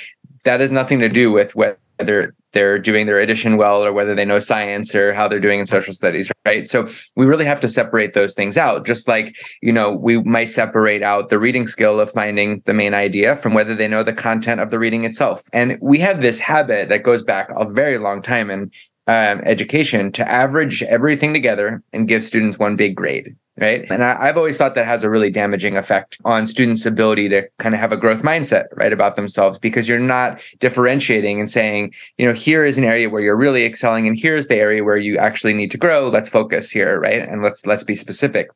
that 0.45 0.59
has 0.59 0.73
nothing 0.73 0.99
to 0.99 1.09
do 1.09 1.31
with 1.31 1.55
whether 1.55 1.79
they're 1.99 2.79
doing 2.79 3.07
their 3.07 3.19
addition 3.19 3.57
well 3.57 3.85
or 3.85 3.93
whether 3.93 4.15
they 4.15 4.25
know 4.25 4.41
science 4.41 4.95
or 4.95 5.13
how 5.13 5.29
they're 5.29 5.41
doing 5.41 5.61
in 5.61 5.67
social 5.67 5.93
studies 5.93 6.31
right? 6.47 6.69
So 6.69 6.89
we 7.15 7.27
really 7.27 7.45
have 7.45 7.61
to 7.61 7.69
separate 7.69 8.15
those 8.15 8.35
things 8.35 8.57
out 8.57 8.87
just 8.87 9.07
like 9.07 9.37
you 9.61 9.73
know 9.73 9.93
we 9.93 10.23
might 10.23 10.53
separate 10.53 11.03
out 11.03 11.29
the 11.29 11.39
reading 11.39 11.67
skill 11.67 12.01
of 12.01 12.11
finding 12.11 12.63
the 12.65 12.75
main 12.75 12.95
idea 12.95 13.37
from 13.37 13.55
whether 13.55 13.75
they 13.75 13.89
know 13.89 14.03
the 14.03 14.13
content 14.13 14.61
of 14.61 14.71
the 14.71 14.79
reading 14.79 15.05
itself. 15.05 15.43
And 15.53 15.79
we 15.81 15.99
have 15.99 16.23
this 16.23 16.39
habit 16.39 16.89
that 16.89 17.03
goes 17.03 17.23
back 17.23 17.51
a 17.57 17.69
very 17.69 17.99
long 17.99 18.23
time 18.23 18.51
in 18.51 18.71
um, 19.07 19.41
education 19.45 20.13
to 20.13 20.31
average 20.31 20.83
everything 20.83 21.33
together 21.33 21.83
and 21.93 22.09
give 22.09 22.25
students 22.25 22.59
one 22.59 22.77
big 22.77 22.95
grade 22.95 23.35
right? 23.61 23.91
And 23.91 24.03
I, 24.03 24.27
have 24.27 24.37
always 24.37 24.57
thought 24.57 24.75
that 24.75 24.85
has 24.85 25.05
a 25.05 25.11
really 25.11 25.31
damaging 25.31 25.77
effect 25.77 26.19
on 26.25 26.47
students' 26.47 26.87
ability 26.87 27.29
to 27.31 27.49
kind 27.59 27.75
of 27.75 27.81
have 27.81 27.93
a 27.93 27.97
growth 27.97 28.23
mindset, 28.23 28.67
right, 28.77 28.93
about 28.93 29.17
themselves 29.17 29.59
because 29.59 29.89
you're 29.89 29.99
not 29.99 30.41
differentiating 30.59 31.41
and 31.41 31.51
saying, 31.51 31.95
you 32.17 32.27
know, 32.27 32.33
here 32.33 32.65
is 32.65 32.79
an 32.79 32.85
area 32.85 33.11
where 33.11 33.23
you're 33.23 33.37
really 33.37 33.65
excelling, 33.65 34.07
and 34.07 34.19
here's 34.19 34.49
the 34.49 34.57
area 34.57 34.85
where 34.85 34.97
you 34.97 35.19
actually 35.19 35.55
need 35.55 35.71
to 35.71 35.79
grow. 35.79 36.09
Let's 36.09 36.29
focus 36.29 36.71
here, 36.71 37.01
right? 37.01 37.21
And 37.21 37.43
let's 37.43 37.67
let's 37.67 37.85
be 37.85 37.95
specific. 37.95 38.51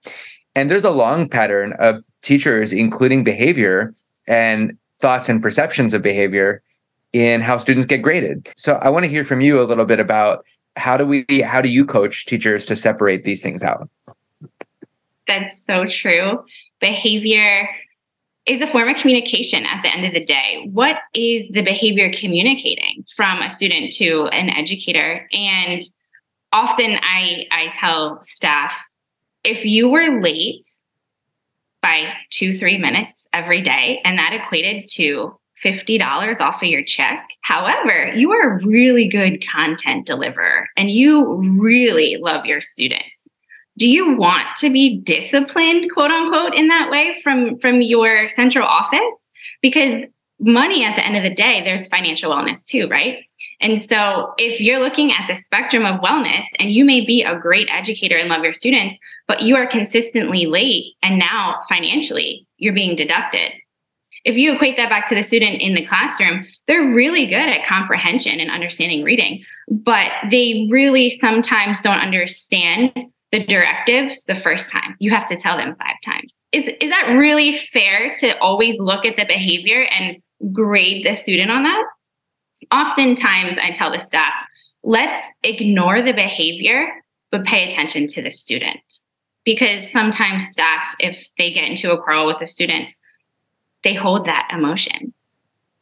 And 0.55 0.71
there's 0.71 0.85
a 0.85 0.91
long 0.91 1.29
pattern 1.29 1.73
of 1.79 2.03
teachers 2.23 2.73
including 2.73 3.25
behavior 3.25 3.95
and 4.27 4.77
thoughts 5.01 5.29
and 5.29 5.43
perceptions 5.43 5.95
of 5.95 6.03
behavior 6.03 6.63
in 7.13 7.41
how 7.41 7.59
students 7.59 7.87
get 7.87 8.03
graded. 8.03 8.49
So 8.57 8.75
I 8.77 8.89
want 8.89 9.05
to 9.05 9.11
hear 9.11 9.25
from 9.25 9.41
you 9.41 9.61
a 9.61 9.65
little 9.65 9.85
bit 9.85 10.01
about 10.01 10.47
how 10.77 10.97
do 10.97 11.05
we 11.05 11.27
how 11.45 11.61
do 11.61 11.69
you 11.69 11.85
coach 11.85 12.25
teachers 12.27 12.65
to 12.67 12.77
separate 12.77 13.25
these 13.25 13.43
things 13.43 13.63
out? 13.63 13.89
That's 15.27 15.65
so 15.65 15.85
true. 15.87 16.45
Behavior 16.81 17.69
is 18.47 18.61
a 18.61 18.67
form 18.67 18.89
of 18.89 18.97
communication 18.97 19.65
at 19.67 19.83
the 19.83 19.95
end 19.95 20.05
of 20.05 20.13
the 20.13 20.25
day. 20.25 20.69
What 20.73 20.97
is 21.15 21.49
the 21.51 21.63
behavior 21.63 22.11
communicating 22.13 23.05
from 23.17 23.41
a 23.41 23.51
student 23.51 23.93
to 23.95 24.27
an 24.27 24.51
educator? 24.51 25.29
And 25.33 25.81
often 26.53 26.97
I, 27.03 27.47
I 27.51 27.73
tell 27.75 28.21
staff 28.23 28.73
if 29.45 29.65
you 29.65 29.89
were 29.89 30.21
late 30.21 30.67
by 31.83 32.13
two, 32.31 32.57
three 32.57 32.79
minutes 32.79 33.27
every 33.33 33.61
day, 33.61 34.01
and 34.05 34.19
that 34.19 34.33
equated 34.33 34.89
to 34.91 35.37
$50 35.65 36.41
off 36.41 36.63
of 36.63 36.69
your 36.69 36.83
check. 36.83 37.29
However, 37.43 38.13
you 38.15 38.33
are 38.33 38.57
a 38.57 38.67
really 38.67 39.09
good 39.09 39.45
content 39.47 40.07
deliverer 40.07 40.69
and 40.77 40.91
you 40.91 41.37
really 41.61 42.19
love 42.21 42.47
your 42.47 42.61
students 42.61 43.12
do 43.79 43.89
you 43.89 44.17
want 44.17 44.47
to 44.59 44.71
be 44.71 45.01
disciplined 45.01 45.91
quote 45.93 46.11
unquote 46.11 46.55
in 46.55 46.69
that 46.69 46.91
way 46.91 47.21
from 47.23 47.59
from 47.59 47.81
your 47.81 48.29
central 48.29 48.67
office? 48.67 49.01
Because 49.61 50.05
money 50.41 50.85
at 50.85 50.97
the 50.97 51.07
end 51.07 51.17
of 51.17 51.23
the 51.23 51.35
day 51.35 51.63
there's 51.63 51.87
financial 51.89 52.33
wellness 52.33 52.67
too 52.67 52.89
right? 52.89 53.19
And 53.61 53.81
so 53.81 54.35
if 54.39 54.61
you're 54.61 54.81
looking 54.81 55.13
at 55.13 55.27
the 55.29 55.37
spectrum 55.37 55.87
of 55.87 56.01
wellness 56.01 56.45
and 56.59 56.73
you 56.73 56.85
may 56.85 57.05
be 57.05 57.23
a 57.23 57.39
great 57.39 57.69
educator 57.71 58.17
and 58.17 58.29
love 58.29 58.43
your 58.43 58.53
students 58.53 58.97
but 59.29 59.43
you 59.43 59.57
are 59.57 59.67
consistently 59.67 60.47
late 60.47 60.95
and 61.03 61.19
now 61.19 61.61
financially 61.69 62.47
you're 62.59 62.75
being 62.75 62.97
deducted. 62.97 63.53
If 64.25 64.37
you 64.37 64.53
equate 64.53 64.77
that 64.77 64.89
back 64.89 65.07
to 65.09 65.17
the 65.17 65.25
student 65.25 65.61
in 65.61 65.75
the 65.75 65.85
classroom, 65.85 66.47
they're 66.69 66.93
really 66.93 67.27
good 67.27 67.49
at 67.49 67.67
comprehension 67.67 68.39
and 68.39 68.51
understanding 68.51 69.03
reading, 69.03 69.43
but 69.69 70.13
they 70.31 70.69
really 70.71 71.11
sometimes 71.11 71.81
don't 71.81 71.99
understand 71.99 72.93
the 73.33 73.45
directives 73.45 74.25
the 74.25 74.37
first 74.37 74.71
time. 74.71 74.95
You 74.99 75.11
have 75.11 75.27
to 75.29 75.37
tell 75.37 75.57
them 75.57 75.75
five 75.77 75.97
times. 76.05 76.37
Is, 76.53 76.65
is 76.81 76.91
that 76.91 77.15
really 77.17 77.59
fair 77.73 78.15
to 78.19 78.39
always 78.39 78.79
look 78.79 79.07
at 79.07 79.17
the 79.17 79.25
behavior 79.25 79.87
and 79.91 80.19
grade 80.53 81.07
the 81.07 81.15
student 81.15 81.51
on 81.51 81.63
that? 81.65 81.85
Oftentimes, 82.71 83.59
I 83.61 83.71
tell 83.71 83.91
the 83.91 83.99
staff, 83.99 84.35
let's 84.83 85.27
ignore 85.43 86.03
the 86.03 86.13
behavior, 86.13 86.87
but 87.31 87.45
pay 87.45 87.69
attention 87.69 88.07
to 88.09 88.23
the 88.23 88.31
student. 88.31 88.81
Because 89.45 89.91
sometimes 89.91 90.47
staff, 90.47 90.83
if 91.01 91.27
they 91.39 91.53
get 91.53 91.65
into 91.65 91.91
a 91.91 92.01
quarrel 92.01 92.27
with 92.27 92.41
a 92.43 92.47
student, 92.47 92.89
they 93.83 93.95
hold 93.95 94.27
that 94.27 94.49
emotion 94.53 95.13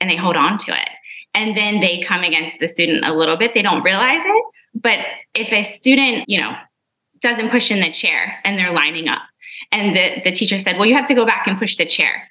and 0.00 0.08
they 0.08 0.16
hold 0.16 0.36
on 0.36 0.56
to 0.58 0.72
it. 0.72 0.88
And 1.34 1.56
then 1.56 1.80
they 1.80 2.00
come 2.00 2.22
against 2.22 2.60
the 2.60 2.68
student 2.68 3.04
a 3.04 3.12
little 3.12 3.36
bit. 3.36 3.54
They 3.54 3.62
don't 3.62 3.82
realize 3.82 4.22
it. 4.24 4.44
But 4.74 5.00
if 5.34 5.52
a 5.52 5.62
student, 5.62 6.24
you 6.28 6.40
know, 6.40 6.54
doesn't 7.22 7.50
push 7.50 7.70
in 7.70 7.80
the 7.80 7.92
chair 7.92 8.38
and 8.44 8.58
they're 8.58 8.72
lining 8.72 9.08
up. 9.08 9.22
And 9.72 9.94
the, 9.94 10.22
the 10.24 10.32
teacher 10.32 10.58
said, 10.58 10.76
Well, 10.76 10.86
you 10.86 10.94
have 10.94 11.06
to 11.06 11.14
go 11.14 11.26
back 11.26 11.46
and 11.46 11.58
push 11.58 11.76
the 11.76 11.86
chair. 11.86 12.30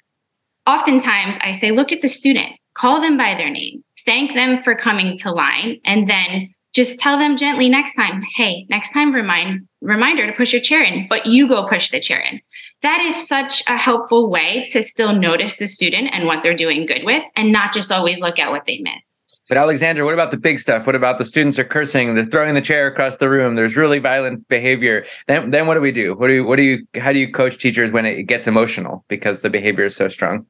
Oftentimes, 0.66 1.38
I 1.40 1.52
say, 1.52 1.70
Look 1.70 1.92
at 1.92 2.02
the 2.02 2.08
student, 2.08 2.52
call 2.74 3.00
them 3.00 3.16
by 3.16 3.34
their 3.34 3.50
name, 3.50 3.84
thank 4.04 4.34
them 4.34 4.62
for 4.62 4.74
coming 4.74 5.16
to 5.18 5.30
line, 5.30 5.80
and 5.84 6.08
then 6.08 6.54
just 6.72 6.98
tell 7.00 7.18
them 7.18 7.36
gently 7.36 7.68
next 7.68 7.94
time, 7.94 8.22
Hey, 8.36 8.66
next 8.68 8.92
time, 8.92 9.12
remind 9.12 9.66
reminder 9.80 10.26
to 10.26 10.32
push 10.36 10.52
your 10.52 10.62
chair 10.62 10.82
in, 10.82 11.06
but 11.08 11.26
you 11.26 11.48
go 11.48 11.66
push 11.68 11.90
the 11.90 12.00
chair 12.00 12.20
in. 12.20 12.40
That 12.82 13.00
is 13.00 13.26
such 13.26 13.62
a 13.66 13.76
helpful 13.76 14.30
way 14.30 14.66
to 14.72 14.82
still 14.82 15.14
notice 15.14 15.56
the 15.56 15.68
student 15.68 16.10
and 16.12 16.26
what 16.26 16.42
they're 16.42 16.54
doing 16.54 16.86
good 16.86 17.02
with 17.04 17.24
and 17.36 17.52
not 17.52 17.72
just 17.72 17.90
always 17.90 18.20
look 18.20 18.38
at 18.38 18.50
what 18.50 18.64
they 18.66 18.78
miss. 18.78 19.19
But 19.50 19.58
Alexandra, 19.58 20.04
what 20.04 20.14
about 20.14 20.30
the 20.30 20.36
big 20.36 20.60
stuff? 20.60 20.86
What 20.86 20.94
about 20.94 21.18
the 21.18 21.24
students 21.24 21.58
are 21.58 21.64
cursing? 21.64 22.14
They're 22.14 22.24
throwing 22.24 22.54
the 22.54 22.60
chair 22.60 22.86
across 22.86 23.16
the 23.16 23.28
room. 23.28 23.56
There's 23.56 23.76
really 23.76 23.98
violent 23.98 24.46
behavior. 24.46 25.04
Then, 25.26 25.50
then 25.50 25.66
what 25.66 25.74
do 25.74 25.80
we 25.80 25.90
do? 25.90 26.14
What 26.14 26.28
do 26.28 26.34
you, 26.34 26.44
what 26.44 26.54
do 26.54 26.62
you, 26.62 26.86
how 26.94 27.12
do 27.12 27.18
you 27.18 27.32
coach 27.32 27.58
teachers 27.58 27.90
when 27.90 28.06
it 28.06 28.22
gets 28.22 28.46
emotional 28.46 29.04
because 29.08 29.42
the 29.42 29.50
behavior 29.50 29.84
is 29.84 29.96
so 29.96 30.06
strong? 30.06 30.46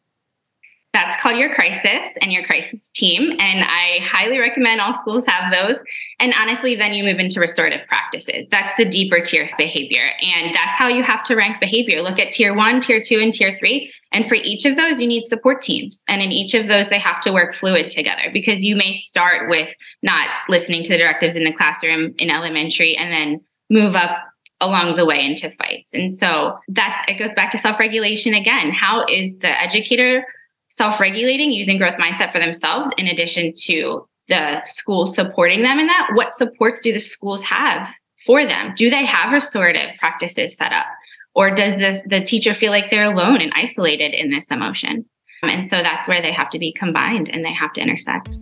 That's 0.92 1.16
called 1.22 1.38
your 1.38 1.54
crisis 1.54 2.04
and 2.20 2.32
your 2.32 2.44
crisis 2.44 2.90
team. 2.92 3.30
And 3.38 3.64
I 3.64 4.00
highly 4.02 4.40
recommend 4.40 4.80
all 4.80 4.92
schools 4.92 5.24
have 5.26 5.52
those. 5.52 5.78
And 6.18 6.34
honestly, 6.36 6.74
then 6.74 6.94
you 6.94 7.04
move 7.04 7.20
into 7.20 7.38
restorative 7.38 7.86
practices. 7.86 8.48
That's 8.50 8.72
the 8.76 8.88
deeper 8.88 9.20
tier 9.20 9.44
of 9.44 9.50
behavior. 9.56 10.10
And 10.20 10.52
that's 10.52 10.76
how 10.76 10.88
you 10.88 11.04
have 11.04 11.22
to 11.24 11.36
rank 11.36 11.60
behavior. 11.60 12.02
Look 12.02 12.18
at 12.18 12.32
tier 12.32 12.54
one, 12.54 12.80
tier 12.80 13.00
two, 13.00 13.20
and 13.20 13.32
tier 13.32 13.56
three. 13.60 13.92
And 14.12 14.28
for 14.28 14.34
each 14.34 14.66
of 14.66 14.76
those, 14.76 15.00
you 15.00 15.06
need 15.06 15.26
support 15.26 15.62
teams. 15.62 16.02
And 16.08 16.20
in 16.20 16.32
each 16.32 16.54
of 16.54 16.66
those, 16.66 16.88
they 16.88 16.98
have 16.98 17.20
to 17.20 17.32
work 17.32 17.54
fluid 17.54 17.90
together 17.90 18.24
because 18.32 18.64
you 18.64 18.74
may 18.74 18.92
start 18.92 19.48
with 19.48 19.72
not 20.02 20.28
listening 20.48 20.82
to 20.82 20.92
the 20.92 20.98
directives 20.98 21.36
in 21.36 21.44
the 21.44 21.52
classroom 21.52 22.14
in 22.18 22.30
elementary 22.30 22.96
and 22.96 23.12
then 23.12 23.40
move 23.70 23.94
up 23.94 24.16
along 24.60 24.96
the 24.96 25.06
way 25.06 25.24
into 25.24 25.50
fights. 25.52 25.94
And 25.94 26.12
so 26.12 26.58
that's 26.68 26.98
it 27.08 27.18
goes 27.18 27.34
back 27.34 27.50
to 27.52 27.58
self-regulation 27.58 28.34
again. 28.34 28.72
How 28.72 29.04
is 29.08 29.38
the 29.38 29.58
educator 29.62 30.26
self-regulating 30.70 31.52
using 31.52 31.78
growth 31.78 31.96
mindset 31.96 32.32
for 32.32 32.38
themselves 32.38 32.90
in 32.96 33.06
addition 33.06 33.52
to 33.66 34.06
the 34.28 34.62
school 34.64 35.06
supporting 35.06 35.62
them 35.62 35.78
in 35.78 35.86
that? 35.86 36.10
What 36.14 36.32
supports 36.32 36.80
do 36.80 36.92
the 36.92 37.00
schools 37.00 37.42
have 37.42 37.88
for 38.24 38.46
them? 38.46 38.72
Do 38.76 38.88
they 38.88 39.04
have 39.04 39.32
restorative 39.32 39.90
practices 39.98 40.56
set 40.56 40.72
up? 40.72 40.86
Or 41.34 41.54
does 41.54 41.74
the, 41.74 42.02
the 42.06 42.22
teacher 42.22 42.54
feel 42.54 42.70
like 42.70 42.90
they're 42.90 43.12
alone 43.12 43.40
and 43.40 43.52
isolated 43.54 44.14
in 44.14 44.30
this 44.30 44.46
emotion? 44.50 45.04
And 45.42 45.66
so 45.66 45.82
that's 45.82 46.06
where 46.06 46.20
they 46.20 46.32
have 46.32 46.50
to 46.50 46.58
be 46.58 46.72
combined 46.72 47.28
and 47.32 47.44
they 47.44 47.52
have 47.52 47.72
to 47.74 47.80
intersect. 47.80 48.38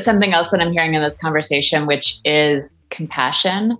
Something 0.00 0.32
else 0.32 0.50
that 0.50 0.60
I'm 0.60 0.72
hearing 0.72 0.94
in 0.94 1.02
this 1.02 1.16
conversation, 1.16 1.86
which 1.86 2.18
is 2.24 2.86
compassion. 2.90 3.76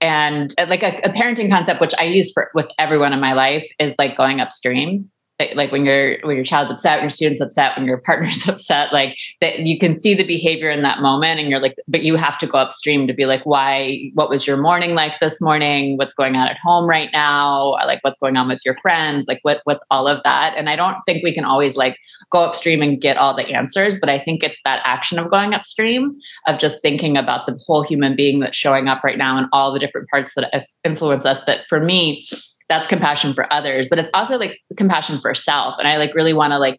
And 0.00 0.52
uh, 0.58 0.66
like 0.68 0.82
a, 0.82 0.98
a 1.02 1.12
parenting 1.12 1.50
concept, 1.50 1.80
which 1.80 1.94
I 1.98 2.04
use 2.04 2.32
for 2.32 2.50
with 2.54 2.66
everyone 2.78 3.12
in 3.12 3.20
my 3.20 3.32
life, 3.32 3.66
is 3.78 3.94
like 3.98 4.16
going 4.16 4.40
upstream 4.40 5.10
like 5.54 5.72
when 5.72 5.84
your 5.84 6.18
when 6.22 6.36
your 6.36 6.44
child's 6.44 6.70
upset, 6.70 6.98
when 6.98 7.04
your 7.04 7.10
student's 7.10 7.40
upset, 7.40 7.76
when 7.76 7.86
your 7.86 7.98
partner's 7.98 8.48
upset, 8.48 8.92
like 8.92 9.16
that 9.40 9.60
you 9.60 9.78
can 9.78 9.94
see 9.94 10.14
the 10.14 10.24
behavior 10.24 10.70
in 10.70 10.82
that 10.82 11.00
moment, 11.00 11.40
and 11.40 11.48
you're 11.48 11.58
like, 11.58 11.76
but 11.88 12.02
you 12.02 12.14
have 12.16 12.38
to 12.38 12.46
go 12.46 12.58
upstream 12.58 13.08
to 13.08 13.12
be 13.12 13.26
like, 13.26 13.44
why? 13.44 14.10
What 14.14 14.28
was 14.28 14.46
your 14.46 14.56
morning 14.56 14.94
like 14.94 15.18
this 15.20 15.40
morning? 15.40 15.96
What's 15.96 16.14
going 16.14 16.36
on 16.36 16.46
at 16.46 16.56
home 16.58 16.88
right 16.88 17.10
now? 17.12 17.72
Like 17.72 17.98
what's 18.02 18.18
going 18.18 18.36
on 18.36 18.46
with 18.46 18.60
your 18.64 18.76
friends? 18.76 19.26
Like 19.26 19.40
what 19.42 19.60
what's 19.64 19.82
all 19.90 20.06
of 20.06 20.22
that? 20.22 20.54
And 20.56 20.68
I 20.68 20.76
don't 20.76 20.96
think 21.04 21.24
we 21.24 21.34
can 21.34 21.44
always 21.44 21.76
like 21.76 21.98
go 22.30 22.40
upstream 22.40 22.80
and 22.80 23.00
get 23.00 23.16
all 23.16 23.34
the 23.34 23.48
answers, 23.48 23.98
but 23.98 24.08
I 24.08 24.20
think 24.20 24.44
it's 24.44 24.60
that 24.64 24.82
action 24.84 25.18
of 25.18 25.30
going 25.30 25.52
upstream 25.52 26.16
of 26.46 26.60
just 26.60 26.80
thinking 26.80 27.16
about 27.16 27.46
the 27.46 27.60
whole 27.66 27.82
human 27.82 28.14
being 28.14 28.38
that's 28.38 28.56
showing 28.56 28.86
up 28.86 29.02
right 29.02 29.18
now 29.18 29.36
and 29.36 29.48
all 29.52 29.72
the 29.72 29.80
different 29.80 30.08
parts 30.10 30.34
that 30.36 30.68
influence 30.84 31.26
us. 31.26 31.40
That 31.44 31.66
for 31.66 31.80
me 31.80 32.24
that's 32.68 32.88
compassion 32.88 33.34
for 33.34 33.50
others 33.52 33.88
but 33.88 33.98
it's 33.98 34.10
also 34.14 34.38
like 34.38 34.58
compassion 34.76 35.18
for 35.18 35.34
self. 35.34 35.74
And 35.78 35.88
i 35.88 35.96
like 35.96 36.14
really 36.14 36.34
want 36.34 36.52
to 36.52 36.58
like 36.58 36.76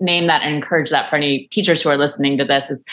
name 0.00 0.26
that 0.26 0.42
and 0.42 0.54
encourage 0.54 0.90
that 0.90 1.08
for 1.08 1.16
any 1.16 1.46
teachers 1.50 1.82
who 1.82 1.88
are 1.88 1.96
listening 1.96 2.36
to 2.38 2.44
this 2.44 2.70
is 2.70 2.84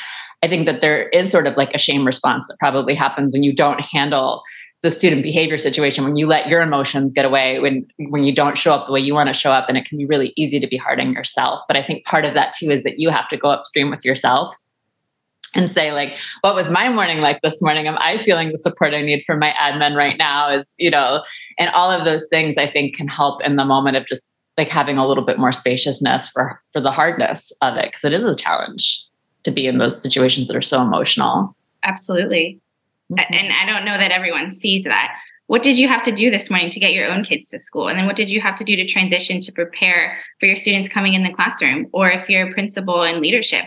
i 0.43 0.47
think 0.47 0.65
that 0.65 0.82
there 0.82 1.10
is 1.10 1.32
sort 1.32 1.47
of 1.47 1.58
like 1.58 1.73
a 1.73 1.80
shame 1.80 2.06
response 2.06 2.47
that 2.47 2.60
probably 2.60 2.93
happens 2.93 3.34
when 3.34 3.43
you 3.43 3.54
don't 3.54 3.82
handle 3.82 4.43
the 4.84 4.91
student 4.91 5.21
behavior 5.21 5.58
situation 5.58 6.04
when 6.04 6.15
you 6.15 6.25
let 6.25 6.47
your 6.47 6.62
emotions 6.62 7.13
get 7.13 7.25
away 7.25 7.60
when 7.60 7.86
when 8.10 8.23
you 8.23 8.34
don't 8.34 8.58
show 8.58 8.73
up 8.73 8.88
the 8.88 8.93
way 8.93 8.99
you 8.99 9.13
want 9.13 9.27
to 9.27 9.34
show 9.34 9.51
up 9.51 9.65
and 9.67 9.77
it 9.77 9.86
can 9.86 9.97
be 9.97 10.06
really 10.06 10.34
easy 10.36 10.60
to 10.60 10.67
be 10.67 10.77
hard 10.77 10.99
on 10.99 11.13
yourself. 11.13 11.62
But 11.67 11.77
i 11.77 11.84
think 11.84 12.04
part 12.06 12.25
of 12.25 12.34
that 12.34 12.54
too 12.54 12.69
is 12.69 12.84
that 12.84 12.99
you 12.99 13.10
have 13.10 13.30
to 13.30 13.38
go 13.38 13.49
upstream 13.49 13.89
with 13.89 14.04
yourself 14.04 14.56
and 15.55 15.69
say 15.69 15.91
like 15.91 16.17
what 16.41 16.55
was 16.55 16.69
my 16.69 16.89
morning 16.89 17.19
like 17.19 17.41
this 17.41 17.61
morning? 17.61 17.87
Am 17.87 17.97
i 17.99 18.17
feeling 18.17 18.51
the 18.51 18.57
support 18.57 18.93
i 18.93 19.01
need 19.01 19.23
from 19.23 19.39
my 19.39 19.53
admin 19.59 19.95
right 19.95 20.17
now? 20.17 20.49
Is 20.49 20.73
you 20.77 20.89
know 20.89 21.23
and 21.57 21.69
all 21.71 21.91
of 21.91 22.05
those 22.05 22.27
things 22.29 22.57
i 22.57 22.69
think 22.69 22.95
can 22.95 23.07
help 23.07 23.43
in 23.43 23.55
the 23.55 23.65
moment 23.65 23.97
of 23.97 24.05
just 24.05 24.29
like 24.57 24.69
having 24.69 24.97
a 24.97 25.07
little 25.07 25.25
bit 25.25 25.39
more 25.39 25.51
spaciousness 25.51 26.29
for 26.29 26.61
for 26.73 26.81
the 26.81 26.91
hardness 26.91 27.51
of 27.61 27.75
it 27.77 27.85
because 27.85 28.03
it 28.03 28.13
is 28.13 28.25
a 28.25 28.35
challenge 28.35 29.05
to 29.43 29.51
be 29.51 29.67
in 29.67 29.77
those 29.77 30.01
situations 30.01 30.47
that 30.47 30.57
are 30.57 30.61
so 30.61 30.81
emotional. 30.81 31.55
Absolutely. 31.83 32.59
Mm-hmm. 33.11 33.33
and 33.33 33.51
i 33.53 33.65
don't 33.65 33.83
know 33.83 33.97
that 33.97 34.11
everyone 34.11 34.51
sees 34.51 34.83
that. 34.83 35.13
What 35.47 35.63
did 35.63 35.77
you 35.77 35.89
have 35.89 36.01
to 36.03 36.15
do 36.15 36.31
this 36.31 36.49
morning 36.49 36.69
to 36.69 36.79
get 36.79 36.93
your 36.93 37.11
own 37.11 37.25
kids 37.25 37.49
to 37.49 37.59
school? 37.59 37.89
And 37.89 37.99
then 37.99 38.05
what 38.05 38.15
did 38.15 38.29
you 38.29 38.39
have 38.39 38.55
to 38.55 38.63
do 38.63 38.77
to 38.77 38.87
transition 38.87 39.41
to 39.41 39.51
prepare 39.51 40.17
for 40.39 40.45
your 40.45 40.55
students 40.55 40.87
coming 40.87 41.13
in 41.13 41.23
the 41.23 41.33
classroom 41.33 41.87
or 41.91 42.09
if 42.09 42.29
you're 42.29 42.49
a 42.49 42.53
principal 42.53 43.03
in 43.03 43.19
leadership 43.19 43.65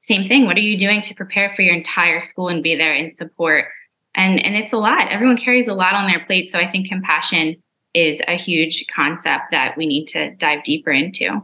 same 0.00 0.28
thing. 0.28 0.46
What 0.46 0.56
are 0.56 0.60
you 0.60 0.78
doing 0.78 1.02
to 1.02 1.14
prepare 1.14 1.52
for 1.54 1.62
your 1.62 1.74
entire 1.74 2.20
school 2.20 2.48
and 2.48 2.62
be 2.62 2.76
there 2.76 2.94
in 2.94 3.10
support? 3.10 3.66
And 4.14 4.44
and 4.44 4.56
it's 4.56 4.72
a 4.72 4.78
lot. 4.78 5.08
Everyone 5.08 5.36
carries 5.36 5.68
a 5.68 5.74
lot 5.74 5.94
on 5.94 6.06
their 6.06 6.24
plate. 6.24 6.50
So 6.50 6.58
I 6.58 6.70
think 6.70 6.88
compassion 6.88 7.56
is 7.94 8.20
a 8.28 8.36
huge 8.36 8.84
concept 8.94 9.44
that 9.50 9.76
we 9.76 9.86
need 9.86 10.06
to 10.08 10.34
dive 10.36 10.62
deeper 10.64 10.90
into. 10.90 11.42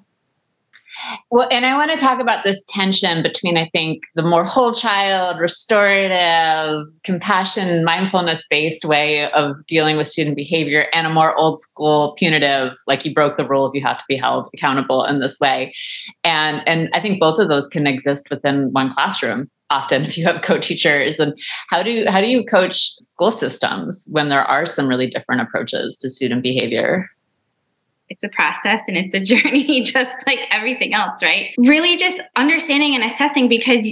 Well, 1.30 1.48
and 1.50 1.66
I 1.66 1.76
want 1.76 1.90
to 1.90 1.96
talk 1.96 2.20
about 2.20 2.44
this 2.44 2.64
tension 2.68 3.22
between, 3.22 3.56
I 3.56 3.68
think, 3.70 4.04
the 4.14 4.22
more 4.22 4.44
whole 4.44 4.72
child, 4.72 5.40
restorative, 5.40 6.86
compassion, 7.02 7.84
mindfulness 7.84 8.44
based 8.48 8.84
way 8.84 9.30
of 9.32 9.56
dealing 9.66 9.96
with 9.96 10.06
student 10.06 10.36
behavior 10.36 10.86
and 10.94 11.06
a 11.06 11.10
more 11.10 11.34
old 11.36 11.60
school, 11.60 12.14
punitive, 12.18 12.76
like 12.86 13.04
you 13.04 13.12
broke 13.12 13.36
the 13.36 13.46
rules, 13.46 13.74
you 13.74 13.82
have 13.82 13.98
to 13.98 14.04
be 14.08 14.16
held 14.16 14.48
accountable 14.54 15.04
in 15.04 15.20
this 15.20 15.40
way. 15.40 15.74
And, 16.22 16.62
and 16.66 16.88
I 16.92 17.00
think 17.00 17.20
both 17.20 17.38
of 17.38 17.48
those 17.48 17.66
can 17.66 17.86
exist 17.86 18.28
within 18.30 18.70
one 18.72 18.92
classroom 18.92 19.50
often 19.70 20.04
if 20.04 20.16
you 20.16 20.24
have 20.24 20.42
co-teachers 20.42 21.18
and 21.18 21.32
how 21.68 21.82
do 21.82 22.04
how 22.06 22.20
do 22.20 22.28
you 22.28 22.44
coach 22.44 22.90
school 23.00 23.30
systems 23.30 24.06
when 24.12 24.28
there 24.28 24.44
are 24.44 24.66
some 24.66 24.86
really 24.86 25.08
different 25.08 25.40
approaches 25.40 25.96
to 25.96 26.08
student 26.08 26.42
behavior 26.42 27.08
it's 28.14 28.24
a 28.24 28.28
process 28.28 28.82
and 28.86 28.96
it's 28.96 29.14
a 29.14 29.20
journey 29.34 29.82
just 29.82 30.16
like 30.26 30.38
everything 30.50 30.94
else 30.94 31.22
right? 31.22 31.50
Really 31.58 31.96
just 31.96 32.20
understanding 32.36 32.94
and 32.94 33.04
assessing 33.04 33.48
because 33.48 33.86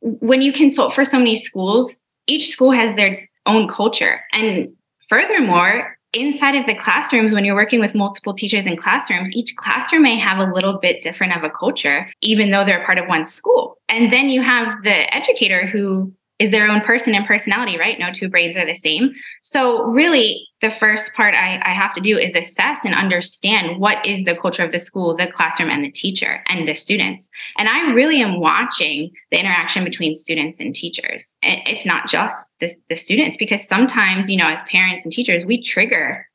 when 0.00 0.42
you 0.42 0.52
consult 0.52 0.94
for 0.94 1.04
so 1.04 1.18
many 1.18 1.36
schools 1.36 1.98
each 2.26 2.48
school 2.48 2.72
has 2.72 2.94
their 2.94 3.28
own 3.46 3.68
culture. 3.68 4.20
And 4.32 4.68
furthermore 5.08 5.96
inside 6.14 6.54
of 6.54 6.64
the 6.66 6.76
classrooms 6.76 7.34
when 7.34 7.44
you're 7.44 7.56
working 7.56 7.80
with 7.80 7.94
multiple 7.94 8.32
teachers 8.32 8.64
in 8.64 8.76
classrooms 8.76 9.32
each 9.32 9.54
classroom 9.56 10.02
may 10.02 10.16
have 10.16 10.38
a 10.38 10.52
little 10.52 10.78
bit 10.78 11.02
different 11.02 11.36
of 11.36 11.42
a 11.42 11.50
culture 11.50 12.08
even 12.22 12.50
though 12.52 12.64
they're 12.64 12.84
part 12.84 12.98
of 12.98 13.08
one 13.08 13.24
school. 13.24 13.76
And 13.88 14.12
then 14.12 14.28
you 14.28 14.42
have 14.42 14.82
the 14.84 15.12
educator 15.14 15.66
who 15.66 16.12
is 16.38 16.50
their 16.50 16.66
own 16.68 16.80
person 16.80 17.14
and 17.14 17.26
personality, 17.26 17.78
right? 17.78 17.98
No 17.98 18.12
two 18.12 18.28
brains 18.28 18.56
are 18.56 18.66
the 18.66 18.74
same. 18.74 19.12
So, 19.42 19.84
really, 19.84 20.48
the 20.60 20.72
first 20.72 21.14
part 21.14 21.34
I, 21.34 21.60
I, 21.62 21.70
have 21.70 21.94
to 21.94 22.00
do 22.00 22.18
is 22.18 22.34
assess 22.34 22.80
and 22.84 22.94
understand 22.94 23.78
what 23.78 24.04
is 24.06 24.24
the 24.24 24.36
culture 24.36 24.64
of 24.64 24.72
the 24.72 24.78
school, 24.78 25.16
the 25.16 25.30
classroom, 25.30 25.70
and 25.70 25.84
the 25.84 25.92
teacher 25.92 26.42
and 26.48 26.66
the 26.66 26.74
students. 26.74 27.28
And 27.58 27.68
I 27.68 27.92
really 27.92 28.20
am 28.20 28.40
watching 28.40 29.10
the 29.30 29.38
interaction 29.38 29.84
between 29.84 30.14
students 30.14 30.58
and 30.58 30.74
teachers. 30.74 31.34
It's 31.42 31.86
not 31.86 32.08
just 32.08 32.50
the, 32.60 32.74
the 32.88 32.96
students, 32.96 33.36
because 33.36 33.68
sometimes, 33.68 34.28
you 34.28 34.36
know, 34.36 34.48
as 34.48 34.60
parents 34.70 35.04
and 35.04 35.12
teachers, 35.12 35.44
we 35.44 35.62
trigger. 35.62 36.26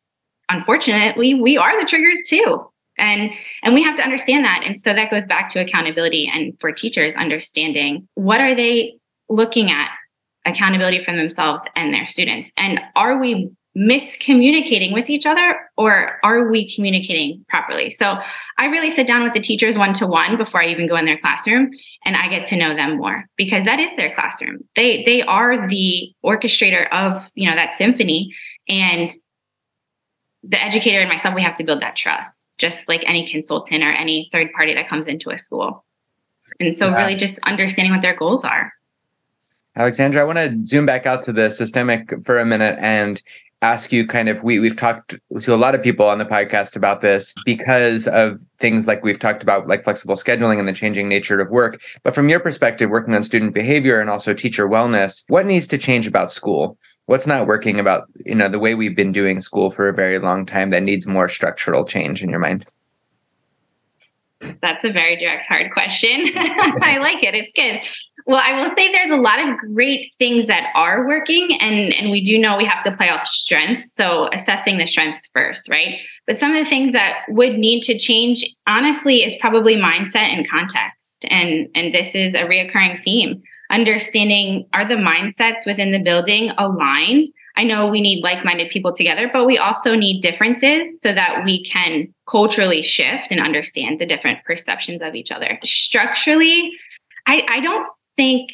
Unfortunately, 0.47 1.33
we 1.33 1.57
are 1.57 1.77
the 1.79 1.85
triggers 1.85 2.21
too 2.27 2.65
and 2.99 3.31
and 3.63 3.73
we 3.73 3.81
have 3.81 3.95
to 3.95 4.03
understand 4.03 4.43
that 4.43 4.61
and 4.65 4.77
so 4.77 4.93
that 4.93 5.09
goes 5.09 5.25
back 5.25 5.49
to 5.49 5.59
accountability 5.59 6.29
and 6.31 6.53
for 6.59 6.71
teachers 6.71 7.15
understanding 7.15 8.07
what 8.15 8.41
are 8.41 8.53
they 8.53 8.98
looking 9.29 9.71
at 9.71 9.89
accountability 10.45 11.03
from 11.03 11.17
themselves 11.17 11.61
and 11.75 11.93
their 11.93 12.07
students? 12.07 12.49
And 12.57 12.79
are 12.95 13.17
we 13.19 13.51
miscommunicating 13.77 14.93
with 14.93 15.09
each 15.09 15.25
other 15.25 15.55
or 15.77 16.19
are 16.23 16.49
we 16.49 16.73
communicating 16.73 17.45
properly? 17.47 17.91
So 17.91 18.17
I 18.57 18.65
really 18.65 18.89
sit 18.89 19.07
down 19.07 19.23
with 19.23 19.33
the 19.33 19.39
teachers 19.39 19.77
one 19.77 19.93
to 19.95 20.07
one 20.07 20.37
before 20.37 20.61
I 20.61 20.67
even 20.67 20.87
go 20.87 20.95
in 20.95 21.05
their 21.05 21.19
classroom 21.19 21.69
and 22.05 22.15
I 22.15 22.27
get 22.27 22.47
to 22.47 22.57
know 22.57 22.75
them 22.75 22.97
more 22.97 23.25
because 23.37 23.65
that 23.65 23.79
is 23.79 23.95
their 23.95 24.13
classroom. 24.13 24.59
They 24.75 25.03
they 25.03 25.21
are 25.21 25.67
the 25.67 26.13
orchestrator 26.25 26.89
of, 26.89 27.23
you 27.35 27.49
know, 27.49 27.55
that 27.55 27.75
symphony 27.75 28.33
and 28.67 29.13
the 30.43 30.61
educator 30.61 30.99
and 30.99 31.09
myself 31.09 31.35
we 31.35 31.43
have 31.43 31.57
to 31.57 31.63
build 31.63 31.81
that 31.81 31.95
trust 31.95 32.39
just 32.59 32.87
like 32.87 33.03
any 33.07 33.25
consultant 33.25 33.83
or 33.83 33.89
any 33.89 34.29
third 34.31 34.51
party 34.53 34.75
that 34.75 34.87
comes 34.87 35.07
into 35.07 35.31
a 35.31 35.37
school. 35.37 35.85
And 36.59 36.75
so 36.75 36.89
yeah. 36.89 36.97
really 36.97 37.15
just 37.15 37.39
understanding 37.45 37.93
what 37.93 38.01
their 38.01 38.15
goals 38.15 38.43
are. 38.43 38.73
Alexandra, 39.79 40.19
I 40.19 40.25
want 40.25 40.37
to 40.39 40.65
zoom 40.65 40.85
back 40.85 41.05
out 41.05 41.21
to 41.23 41.31
the 41.31 41.49
systemic 41.49 42.13
for 42.25 42.37
a 42.37 42.45
minute 42.45 42.77
and 42.81 43.21
ask 43.61 43.93
you 43.93 44.05
kind 44.05 44.27
of 44.27 44.43
we 44.43 44.59
we've 44.59 44.75
talked 44.75 45.17
to 45.39 45.55
a 45.55 45.57
lot 45.57 45.73
of 45.73 45.81
people 45.81 46.05
on 46.05 46.17
the 46.17 46.25
podcast 46.25 46.75
about 46.75 46.99
this 46.99 47.33
because 47.45 48.05
of 48.09 48.41
things 48.57 48.87
like 48.87 49.03
we've 49.03 49.19
talked 49.19 49.41
about 49.41 49.67
like 49.67 49.85
flexible 49.85 50.15
scheduling 50.15 50.59
and 50.59 50.67
the 50.67 50.73
changing 50.73 51.07
nature 51.07 51.39
of 51.39 51.49
work. 51.49 51.81
But 52.03 52.13
from 52.13 52.27
your 52.27 52.41
perspective 52.41 52.89
working 52.89 53.15
on 53.15 53.23
student 53.23 53.53
behavior 53.53 54.01
and 54.01 54.09
also 54.09 54.33
teacher 54.33 54.67
wellness 54.67 55.23
what 55.29 55.45
needs 55.45 55.67
to 55.69 55.77
change 55.77 56.07
about 56.07 56.29
school? 56.29 56.77
What's 57.05 57.25
not 57.25 57.47
working 57.47 57.79
about 57.79 58.09
you 58.25 58.35
know 58.35 58.49
the 58.49 58.59
way 58.59 58.75
we've 58.75 58.97
been 58.97 59.13
doing 59.13 59.39
school 59.39 59.71
for 59.71 59.87
a 59.87 59.93
very 59.93 60.19
long 60.19 60.45
time 60.45 60.71
that 60.71 60.83
needs 60.83 61.07
more 61.07 61.29
structural 61.29 61.85
change 61.85 62.21
in 62.21 62.29
your 62.29 62.39
mind 62.39 62.65
that's 64.61 64.83
a 64.83 64.91
very 64.91 65.15
direct, 65.17 65.45
hard 65.45 65.71
question. 65.71 66.25
I 66.35 66.97
like 66.99 67.23
it. 67.23 67.35
It's 67.35 67.51
good. 67.53 67.79
Well, 68.25 68.41
I 68.43 68.59
will 68.59 68.73
say 68.75 68.91
there's 68.91 69.09
a 69.09 69.21
lot 69.21 69.39
of 69.39 69.57
great 69.57 70.13
things 70.19 70.47
that 70.47 70.71
are 70.75 71.07
working, 71.07 71.57
and, 71.59 71.93
and 71.93 72.11
we 72.11 72.23
do 72.23 72.37
know 72.37 72.57
we 72.57 72.65
have 72.65 72.83
to 72.83 72.95
play 72.95 73.09
off 73.09 73.25
strengths. 73.25 73.93
So, 73.93 74.29
assessing 74.33 74.77
the 74.77 74.85
strengths 74.85 75.29
first, 75.33 75.69
right? 75.69 75.95
But 76.27 76.39
some 76.39 76.55
of 76.55 76.63
the 76.63 76.69
things 76.69 76.93
that 76.93 77.23
would 77.29 77.57
need 77.57 77.81
to 77.83 77.97
change, 77.97 78.45
honestly, 78.67 79.23
is 79.23 79.35
probably 79.39 79.75
mindset 79.75 80.29
and 80.29 80.47
context. 80.47 81.25
And, 81.29 81.67
and 81.73 81.93
this 81.93 82.13
is 82.13 82.33
a 82.35 82.43
reoccurring 82.43 83.01
theme. 83.01 83.41
Understanding 83.71 84.67
are 84.73 84.87
the 84.87 84.95
mindsets 84.95 85.65
within 85.65 85.91
the 85.91 86.03
building 86.03 86.51
aligned? 86.57 87.27
I 87.59 87.65
know 87.65 87.89
we 87.89 87.99
need 87.99 88.23
like 88.23 88.45
minded 88.45 88.71
people 88.71 88.93
together, 88.93 89.29
but 89.31 89.45
we 89.45 89.57
also 89.57 89.93
need 89.93 90.21
differences 90.21 90.87
so 91.03 91.11
that 91.11 91.43
we 91.43 91.61
can 91.65 92.07
culturally 92.25 92.81
shift 92.81 93.31
and 93.31 93.41
understand 93.41 93.99
the 93.99 94.05
different 94.05 94.45
perceptions 94.45 95.01
of 95.01 95.13
each 95.13 95.29
other. 95.29 95.59
Structurally, 95.65 96.71
I, 97.27 97.43
I 97.49 97.59
don't 97.59 97.85
think 98.15 98.51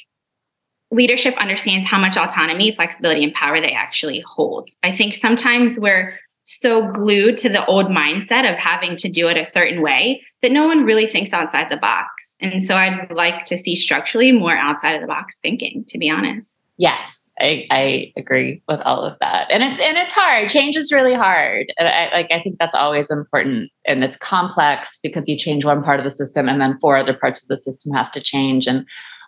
leadership 0.89 1.35
understands 1.37 1.87
how 1.87 1.99
much 1.99 2.17
autonomy, 2.17 2.73
flexibility, 2.73 3.23
and 3.23 3.31
power 3.35 3.61
they 3.61 3.73
actually 3.73 4.23
hold. 4.25 4.69
I 4.81 4.91
think 4.91 5.13
sometimes 5.13 5.79
we're 5.79 6.17
so 6.45 6.91
glued 6.91 7.37
to 7.37 7.49
the 7.49 7.63
old 7.67 7.87
mindset 7.87 8.51
of 8.51 8.57
having 8.57 8.97
to 8.97 9.09
do 9.09 9.27
it 9.27 9.37
a 9.37 9.45
certain 9.45 9.83
way 9.83 10.23
that 10.41 10.51
no 10.51 10.65
one 10.65 10.83
really 10.83 11.05
thinks 11.05 11.31
outside 11.31 11.69
the 11.69 11.77
box. 11.77 12.35
And 12.41 12.63
so 12.63 12.75
I'd 12.75 13.11
like 13.11 13.45
to 13.45 13.57
see 13.57 13.75
structurally 13.75 14.31
more 14.31 14.57
outside 14.57 14.95
of 14.95 15.01
the 15.01 15.07
box 15.07 15.37
thinking, 15.39 15.85
to 15.89 15.99
be 15.99 16.09
honest. 16.09 16.59
Yes, 16.77 17.29
I, 17.39 17.65
I 17.71 18.13
agree 18.17 18.61
with 18.67 18.81
all 18.81 19.01
of 19.05 19.17
that, 19.21 19.47
and 19.49 19.63
it's 19.63 19.79
and 19.79 19.97
it's 19.97 20.13
hard. 20.13 20.49
Change 20.49 20.75
is 20.75 20.91
really 20.91 21.13
hard. 21.13 21.67
And 21.77 21.88
I, 21.88 22.09
like 22.11 22.31
I 22.31 22.41
think 22.41 22.57
that's 22.59 22.75
always 22.75 23.09
important, 23.09 23.71
and 23.85 24.03
it's 24.03 24.17
complex 24.17 24.99
because 25.01 25.23
you 25.27 25.38
change 25.38 25.63
one 25.63 25.83
part 25.83 25.99
of 26.01 26.03
the 26.03 26.11
system, 26.11 26.49
and 26.49 26.59
then 26.59 26.77
four 26.79 26.97
other 26.97 27.13
parts 27.13 27.41
of 27.41 27.47
the 27.47 27.57
system 27.57 27.93
have 27.93 28.11
to 28.11 28.21
change. 28.21 28.67
And 28.67 28.85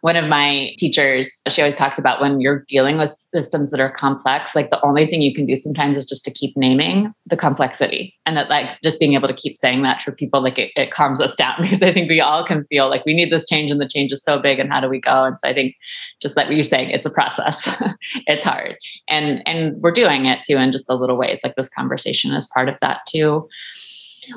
one 0.08 0.16
of 0.16 0.30
my 0.30 0.74
teachers, 0.78 1.42
she 1.50 1.62
always 1.62 1.76
talks 1.76 2.00
about 2.00 2.22
when 2.22 2.40
you're 2.40 2.64
dealing 2.70 2.98
with 2.98 3.14
systems 3.36 3.72
that 3.72 3.82
are 3.82 3.92
complex, 3.92 4.56
like 4.56 4.70
the 4.70 4.82
only 4.82 5.06
thing 5.06 5.22
you 5.22 5.36
can 5.36 5.46
do 5.46 5.54
sometimes 5.54 5.98
is 5.98 6.06
just 6.06 6.24
to 6.24 6.32
keep 6.32 6.56
naming 6.56 7.14
the 7.26 7.36
complexity. 7.36 8.16
And 8.26 8.38
that, 8.38 8.50
like, 8.50 8.70
just 8.82 9.02
being 9.02 9.16
able 9.16 9.28
to 9.28 9.34
keep 9.34 9.58
saying 9.58 9.84
that 9.84 10.02
for 10.02 10.14
people, 10.14 10.42
like, 10.42 10.58
it, 10.58 10.72
it 10.78 10.92
calms 10.92 11.20
us 11.20 11.36
down 11.36 11.56
because 11.62 11.84
I 11.84 11.92
think 11.92 12.10
we 12.10 12.22
all 12.22 12.46
can 12.46 12.64
feel 12.64 12.90
like 12.90 13.06
we 13.06 13.14
need 13.14 13.34
this 13.34 13.50
change 13.50 13.70
and 13.70 13.82
the 13.82 13.90
change 13.90 14.14
is 14.14 14.24
so 14.24 14.40
big. 14.40 14.60
And 14.60 14.72
how 14.72 14.80
do 14.80 14.88
we 14.88 15.02
go? 15.02 15.26
And 15.26 15.38
so 15.38 15.50
I 15.50 15.54
think 15.54 15.76
just 16.22 16.38
like 16.38 16.48
what 16.48 16.56
you're 16.56 16.64
saying, 16.64 16.92
it's 16.92 17.06
a 17.06 17.12
process, 17.12 17.70
it's 18.28 18.46
hard. 18.46 18.78
And, 19.10 19.46
and 19.46 19.76
we're 19.82 19.92
doing 19.92 20.26
it 20.26 20.40
too 20.48 20.56
in 20.56 20.72
just 20.72 20.88
the 20.88 20.96
little 20.96 21.18
ways. 21.18 21.42
Like, 21.44 21.58
this 21.58 21.68
conversation 21.68 22.32
is 22.32 22.48
part 22.54 22.70
of 22.70 22.76
that 22.80 23.02
too. 23.10 23.50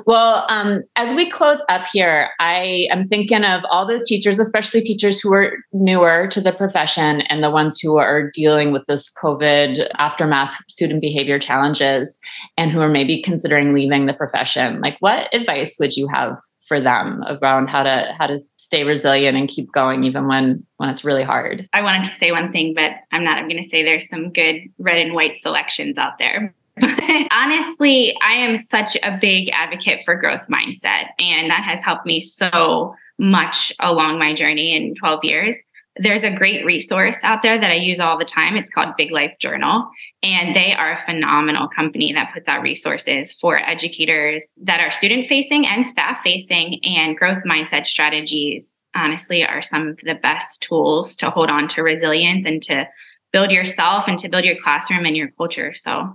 Well, 0.05 0.45
um, 0.49 0.83
as 0.95 1.13
we 1.13 1.29
close 1.29 1.63
up 1.69 1.87
here, 1.91 2.29
I 2.39 2.87
am 2.89 3.03
thinking 3.03 3.43
of 3.43 3.63
all 3.69 3.87
those 3.87 4.03
teachers, 4.03 4.39
especially 4.39 4.81
teachers 4.81 5.19
who 5.19 5.33
are 5.33 5.57
newer 5.73 6.27
to 6.31 6.41
the 6.41 6.53
profession 6.53 7.21
and 7.21 7.43
the 7.43 7.51
ones 7.51 7.79
who 7.79 7.97
are 7.97 8.31
dealing 8.31 8.71
with 8.71 8.85
this 8.87 9.11
COVID 9.21 9.87
aftermath 9.97 10.55
student 10.69 11.01
behavior 11.01 11.39
challenges 11.39 12.19
and 12.57 12.71
who 12.71 12.79
are 12.79 12.89
maybe 12.89 13.21
considering 13.21 13.73
leaving 13.73 14.05
the 14.05 14.13
profession. 14.13 14.81
Like, 14.81 14.97
what 14.99 15.33
advice 15.33 15.77
would 15.79 15.95
you 15.95 16.07
have 16.07 16.37
for 16.67 16.79
them 16.79 17.21
around 17.27 17.69
how 17.69 17.83
to 17.83 18.13
how 18.17 18.27
to 18.27 18.39
stay 18.55 18.85
resilient 18.85 19.37
and 19.37 19.49
keep 19.49 19.69
going 19.73 20.05
even 20.05 20.25
when 20.27 20.65
when 20.77 20.89
it's 20.89 21.03
really 21.03 21.23
hard? 21.23 21.67
I 21.73 21.81
wanted 21.81 22.05
to 22.05 22.13
say 22.13 22.31
one 22.31 22.51
thing, 22.51 22.73
but 22.73 22.91
I'm 23.11 23.23
not. 23.23 23.37
I'm 23.37 23.49
going 23.49 23.61
to 23.61 23.67
say 23.67 23.83
there's 23.83 24.07
some 24.07 24.31
good 24.31 24.61
red 24.77 24.97
and 24.97 25.13
white 25.13 25.35
selections 25.35 25.97
out 25.97 26.13
there. 26.17 26.55
Honestly, 27.31 28.15
I 28.21 28.33
am 28.33 28.57
such 28.57 28.97
a 29.03 29.17
big 29.19 29.49
advocate 29.53 30.01
for 30.05 30.15
growth 30.15 30.47
mindset, 30.49 31.09
and 31.19 31.49
that 31.49 31.63
has 31.63 31.83
helped 31.83 32.05
me 32.05 32.19
so 32.19 32.95
much 33.19 33.73
along 33.79 34.17
my 34.17 34.33
journey 34.33 34.75
in 34.75 34.95
12 34.95 35.19
years. 35.23 35.57
There's 35.97 36.23
a 36.23 36.31
great 36.31 36.65
resource 36.65 37.17
out 37.21 37.43
there 37.43 37.59
that 37.59 37.71
I 37.71 37.75
use 37.75 37.99
all 37.99 38.17
the 38.17 38.25
time. 38.25 38.55
It's 38.55 38.69
called 38.69 38.95
Big 38.97 39.11
Life 39.11 39.33
Journal, 39.39 39.89
and 40.23 40.55
they 40.55 40.73
are 40.73 40.93
a 40.93 41.05
phenomenal 41.05 41.67
company 41.67 42.13
that 42.13 42.33
puts 42.33 42.47
out 42.47 42.61
resources 42.61 43.33
for 43.39 43.57
educators 43.61 44.51
that 44.63 44.79
are 44.79 44.91
student 44.91 45.27
facing 45.27 45.67
and 45.67 45.85
staff 45.85 46.19
facing, 46.23 46.79
and 46.83 47.17
growth 47.17 47.43
mindset 47.45 47.85
strategies. 47.85 48.81
Honestly, 48.95 49.43
are 49.43 49.61
some 49.61 49.89
of 49.89 49.99
the 50.03 50.15
best 50.15 50.61
tools 50.61 51.15
to 51.17 51.29
hold 51.29 51.49
on 51.49 51.67
to 51.69 51.81
resilience 51.81 52.45
and 52.45 52.61
to 52.63 52.87
build 53.31 53.51
yourself 53.51 54.05
and 54.07 54.17
to 54.19 54.29
build 54.29 54.43
your 54.43 54.57
classroom 54.57 55.05
and 55.05 55.15
your 55.15 55.29
culture. 55.37 55.73
So 55.73 56.13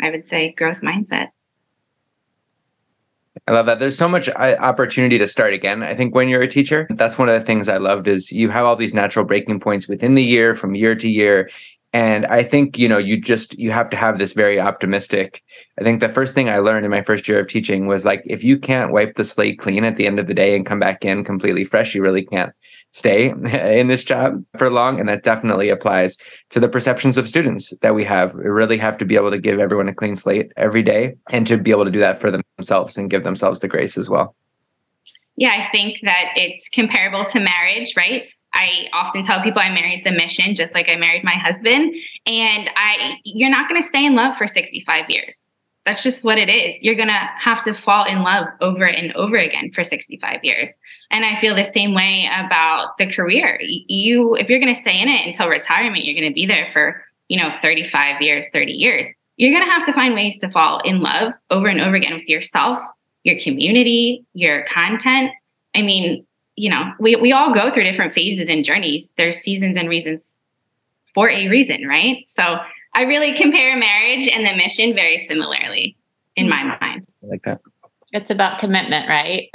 I 0.00 0.10
would 0.10 0.26
say 0.26 0.54
growth 0.56 0.78
mindset. 0.82 1.28
I 3.48 3.52
love 3.52 3.66
that. 3.66 3.78
There's 3.78 3.96
so 3.96 4.08
much 4.08 4.28
uh, 4.28 4.56
opportunity 4.60 5.18
to 5.18 5.26
start 5.26 5.52
again. 5.52 5.82
I 5.82 5.94
think 5.94 6.14
when 6.14 6.28
you're 6.28 6.42
a 6.42 6.48
teacher, 6.48 6.86
that's 6.90 7.18
one 7.18 7.28
of 7.28 7.34
the 7.38 7.44
things 7.44 7.66
I 7.66 7.78
loved 7.78 8.06
is 8.06 8.30
you 8.30 8.50
have 8.50 8.64
all 8.64 8.76
these 8.76 8.94
natural 8.94 9.24
breaking 9.24 9.58
points 9.58 9.88
within 9.88 10.14
the 10.14 10.22
year 10.22 10.54
from 10.54 10.74
year 10.74 10.94
to 10.94 11.08
year 11.08 11.48
and 11.92 12.24
i 12.26 12.42
think 12.42 12.78
you 12.78 12.88
know 12.88 12.98
you 12.98 13.20
just 13.20 13.58
you 13.58 13.70
have 13.70 13.90
to 13.90 13.96
have 13.96 14.18
this 14.18 14.32
very 14.32 14.58
optimistic 14.58 15.42
i 15.78 15.82
think 15.82 16.00
the 16.00 16.08
first 16.08 16.34
thing 16.34 16.48
i 16.48 16.58
learned 16.58 16.84
in 16.84 16.90
my 16.90 17.02
first 17.02 17.28
year 17.28 17.38
of 17.38 17.48
teaching 17.48 17.86
was 17.86 18.04
like 18.04 18.22
if 18.26 18.42
you 18.42 18.58
can't 18.58 18.92
wipe 18.92 19.14
the 19.14 19.24
slate 19.24 19.58
clean 19.58 19.84
at 19.84 19.96
the 19.96 20.06
end 20.06 20.18
of 20.18 20.26
the 20.26 20.34
day 20.34 20.56
and 20.56 20.66
come 20.66 20.80
back 20.80 21.04
in 21.04 21.24
completely 21.24 21.64
fresh 21.64 21.94
you 21.94 22.02
really 22.02 22.24
can't 22.24 22.52
stay 22.92 23.30
in 23.78 23.88
this 23.88 24.04
job 24.04 24.42
for 24.56 24.70
long 24.70 25.00
and 25.00 25.08
that 25.08 25.22
definitely 25.22 25.68
applies 25.68 26.16
to 26.50 26.60
the 26.60 26.68
perceptions 26.68 27.16
of 27.16 27.28
students 27.28 27.72
that 27.80 27.94
we 27.94 28.04
have 28.04 28.34
we 28.34 28.44
really 28.44 28.78
have 28.78 28.96
to 28.98 29.04
be 29.04 29.16
able 29.16 29.30
to 29.30 29.38
give 29.38 29.58
everyone 29.58 29.88
a 29.88 29.94
clean 29.94 30.16
slate 30.16 30.52
every 30.56 30.82
day 30.82 31.14
and 31.30 31.46
to 31.46 31.56
be 31.56 31.70
able 31.70 31.84
to 31.84 31.90
do 31.90 31.98
that 31.98 32.20
for 32.20 32.30
themselves 32.30 32.96
and 32.96 33.10
give 33.10 33.24
themselves 33.24 33.60
the 33.60 33.68
grace 33.68 33.98
as 33.98 34.08
well 34.08 34.34
yeah 35.36 35.64
i 35.64 35.68
think 35.70 35.98
that 36.02 36.26
it's 36.36 36.68
comparable 36.68 37.24
to 37.24 37.40
marriage 37.40 37.94
right 37.96 38.24
I 38.54 38.88
often 38.92 39.24
tell 39.24 39.42
people 39.42 39.62
I 39.62 39.70
married 39.70 40.04
the 40.04 40.10
mission 40.10 40.54
just 40.54 40.74
like 40.74 40.88
I 40.88 40.96
married 40.96 41.24
my 41.24 41.34
husband. 41.34 41.94
And 42.26 42.70
I 42.76 43.16
you're 43.24 43.50
not 43.50 43.68
gonna 43.68 43.82
stay 43.82 44.04
in 44.04 44.14
love 44.14 44.36
for 44.36 44.46
65 44.46 45.06
years. 45.08 45.48
That's 45.84 46.02
just 46.02 46.22
what 46.22 46.38
it 46.38 46.48
is. 46.48 46.80
You're 46.80 46.94
gonna 46.94 47.28
have 47.38 47.62
to 47.62 47.74
fall 47.74 48.04
in 48.04 48.22
love 48.22 48.46
over 48.60 48.84
and 48.84 49.12
over 49.14 49.36
again 49.36 49.72
for 49.74 49.82
65 49.82 50.44
years. 50.44 50.76
And 51.10 51.24
I 51.24 51.40
feel 51.40 51.56
the 51.56 51.64
same 51.64 51.92
way 51.92 52.28
about 52.32 52.96
the 52.98 53.12
career. 53.12 53.58
You 53.60 54.36
if 54.36 54.48
you're 54.48 54.60
gonna 54.60 54.76
stay 54.76 55.00
in 55.00 55.08
it 55.08 55.26
until 55.26 55.48
retirement, 55.48 56.04
you're 56.04 56.14
gonna 56.14 56.32
be 56.32 56.46
there 56.46 56.68
for, 56.72 57.02
you 57.28 57.38
know, 57.38 57.52
35 57.60 58.22
years, 58.22 58.48
30 58.50 58.72
years. 58.72 59.12
You're 59.36 59.52
gonna 59.52 59.70
have 59.70 59.84
to 59.86 59.92
find 59.92 60.14
ways 60.14 60.38
to 60.38 60.50
fall 60.50 60.80
in 60.84 61.00
love 61.00 61.32
over 61.50 61.66
and 61.66 61.80
over 61.80 61.96
again 61.96 62.14
with 62.14 62.28
yourself, 62.28 62.78
your 63.24 63.38
community, 63.40 64.24
your 64.34 64.64
content. 64.66 65.32
I 65.74 65.82
mean, 65.82 66.24
you 66.54 66.70
know, 66.70 66.92
we, 67.00 67.16
we 67.16 67.32
all 67.32 67.52
go 67.52 67.72
through 67.72 67.84
different 67.84 68.14
phases 68.14 68.48
and 68.48 68.64
journeys. 68.64 69.10
There's 69.16 69.38
seasons 69.38 69.76
and 69.76 69.88
reasons 69.88 70.34
for 71.14 71.28
a 71.28 71.48
reason, 71.48 71.86
right? 71.86 72.24
So 72.28 72.58
I 72.94 73.02
really 73.02 73.34
compare 73.34 73.76
marriage 73.76 74.28
and 74.28 74.46
the 74.46 74.54
mission 74.54 74.94
very 74.94 75.18
similarly 75.18 75.96
in 76.36 76.48
my 76.48 76.62
hmm. 76.62 76.68
mind. 76.80 77.06
I 77.22 77.26
like 77.26 77.42
that. 77.44 77.60
It's 78.12 78.30
about 78.30 78.58
commitment, 78.58 79.08
right? 79.08 79.48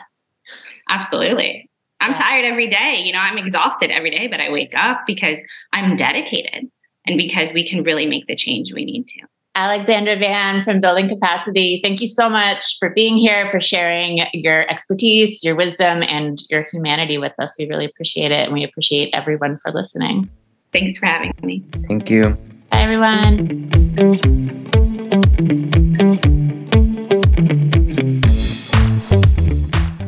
Absolutely. 0.90 1.70
I'm 2.00 2.12
yeah. 2.12 2.18
tired 2.18 2.46
every 2.46 2.70
day. 2.70 3.02
You 3.04 3.14
know, 3.14 3.20
I'm 3.20 3.38
exhausted 3.38 3.92
every 3.92 4.12
day, 4.12 4.28
but 4.28 4.40
I 4.40 4.50
wake 4.50 4.74
up 4.76 5.02
because 5.06 5.40
I'm 5.74 5.96
dedicated 5.96 6.70
and 7.06 7.18
because 7.18 7.54
we 7.54 7.68
can 7.68 7.84
really 7.84 8.06
make 8.06 8.28
the 8.28 8.36
change 8.36 8.74
we 8.74 8.86
need 8.86 9.08
to. 9.08 9.22
Alexandra 9.56 10.16
Vann 10.18 10.62
from 10.62 10.80
Building 10.80 11.10
Capacity, 11.10 11.80
thank 11.84 12.00
you 12.00 12.06
so 12.06 12.30
much 12.30 12.78
for 12.78 12.92
being 12.92 13.18
here, 13.18 13.50
for 13.50 13.60
sharing 13.60 14.22
your 14.34 14.70
expertise, 14.70 15.44
your 15.44 15.56
wisdom, 15.56 16.04
and 16.04 16.44
your 16.52 16.64
humanity 16.72 17.18
with 17.18 17.34
us. 17.40 17.56
We 17.58 17.68
really 17.68 17.86
appreciate 17.86 18.32
it. 18.32 18.46
And 18.46 18.54
we 18.54 18.64
appreciate 18.64 19.10
everyone 19.14 19.58
for 19.64 19.72
listening. 19.72 20.30
Thanks 20.72 21.00
for 21.00 21.08
having 21.08 21.34
me. 21.42 21.64
Thank 21.88 22.12
you. 22.12 22.38
Bye, 22.78 22.84
everyone. 22.84 23.70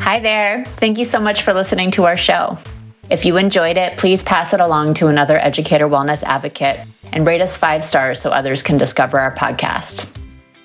Hi 0.02 0.20
there. 0.20 0.66
Thank 0.66 1.00
you 1.00 1.06
so 1.06 1.20
much 1.20 1.42
for 1.42 1.52
listening 1.52 1.90
to 1.92 2.06
our 2.06 2.16
show. 2.16 2.60
If 3.10 3.26
you 3.26 3.38
enjoyed 3.38 3.78
it, 3.78 3.98
please 3.98 4.22
pass 4.22 4.54
it 4.54 4.62
along 4.62 4.94
to 4.96 5.08
another 5.08 5.40
educator 5.40 5.88
wellness 5.88 6.22
advocate 6.22 6.80
and 7.12 7.26
rate 7.26 7.42
us 7.42 7.58
five 7.58 7.84
stars 7.84 8.22
so 8.22 8.30
others 8.30 8.62
can 8.62 8.78
discover 8.78 9.20
our 9.20 9.34
podcast. 9.34 10.08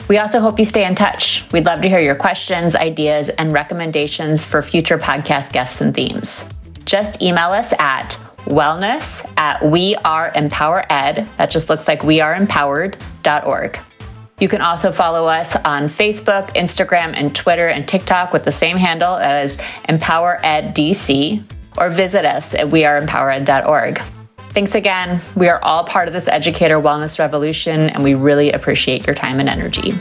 We 0.07 0.19
also 0.19 0.41
hope 0.41 0.59
you 0.59 0.67
stay 0.67 0.85
in 0.85 0.95
touch. 0.95 1.51
We'd 1.53 1.65
love 1.65 1.81
to 1.81 1.89
hear 1.89 2.01
your 2.01 2.17
questions, 2.17 2.77
ideas, 2.77 3.31
and 3.31 3.51
recommendations 3.51 4.45
for 4.45 4.61
future 4.61 4.99
podcast 4.99 5.55
guests 5.55 5.81
and 5.81 5.95
themes. 5.95 6.47
Just 6.85 7.23
email 7.23 7.49
us 7.49 7.73
at 7.79 8.19
wellness 8.45 9.25
at 9.37 9.61
weareempowered. 9.61 11.37
That 11.37 11.51
just 11.51 11.69
looks 11.69 11.89
like 11.89 12.01
weareempowered.org. 12.01 13.79
You 14.41 14.49
can 14.49 14.61
also 14.61 14.91
follow 14.91 15.27
us 15.29 15.55
on 15.57 15.85
Facebook, 15.85 16.49
Instagram, 16.55 17.15
and 17.15 17.35
Twitter 17.35 17.69
and 17.69 17.87
TikTok 17.87 18.33
with 18.33 18.45
the 18.45 18.53
same 18.53 18.77
handle 18.77 19.15
as 19.15 19.59
EmpowerEdDC, 19.89 21.45
or 21.79 21.89
visit 21.89 22.25
us 22.25 22.55
at 22.55 22.69
weareempowered.org. 22.69 23.99
Thanks 24.51 24.75
again. 24.75 25.21
We 25.35 25.49
are 25.49 25.63
all 25.63 25.85
part 25.85 26.09
of 26.09 26.15
this 26.15 26.29
educator 26.29 26.77
wellness 26.77 27.19
revolution, 27.19 27.91
and 27.91 28.05
we 28.05 28.15
really 28.15 28.53
appreciate 28.53 29.07
your 29.07 29.15
time 29.15 29.41
and 29.41 29.49
energy. 29.49 29.95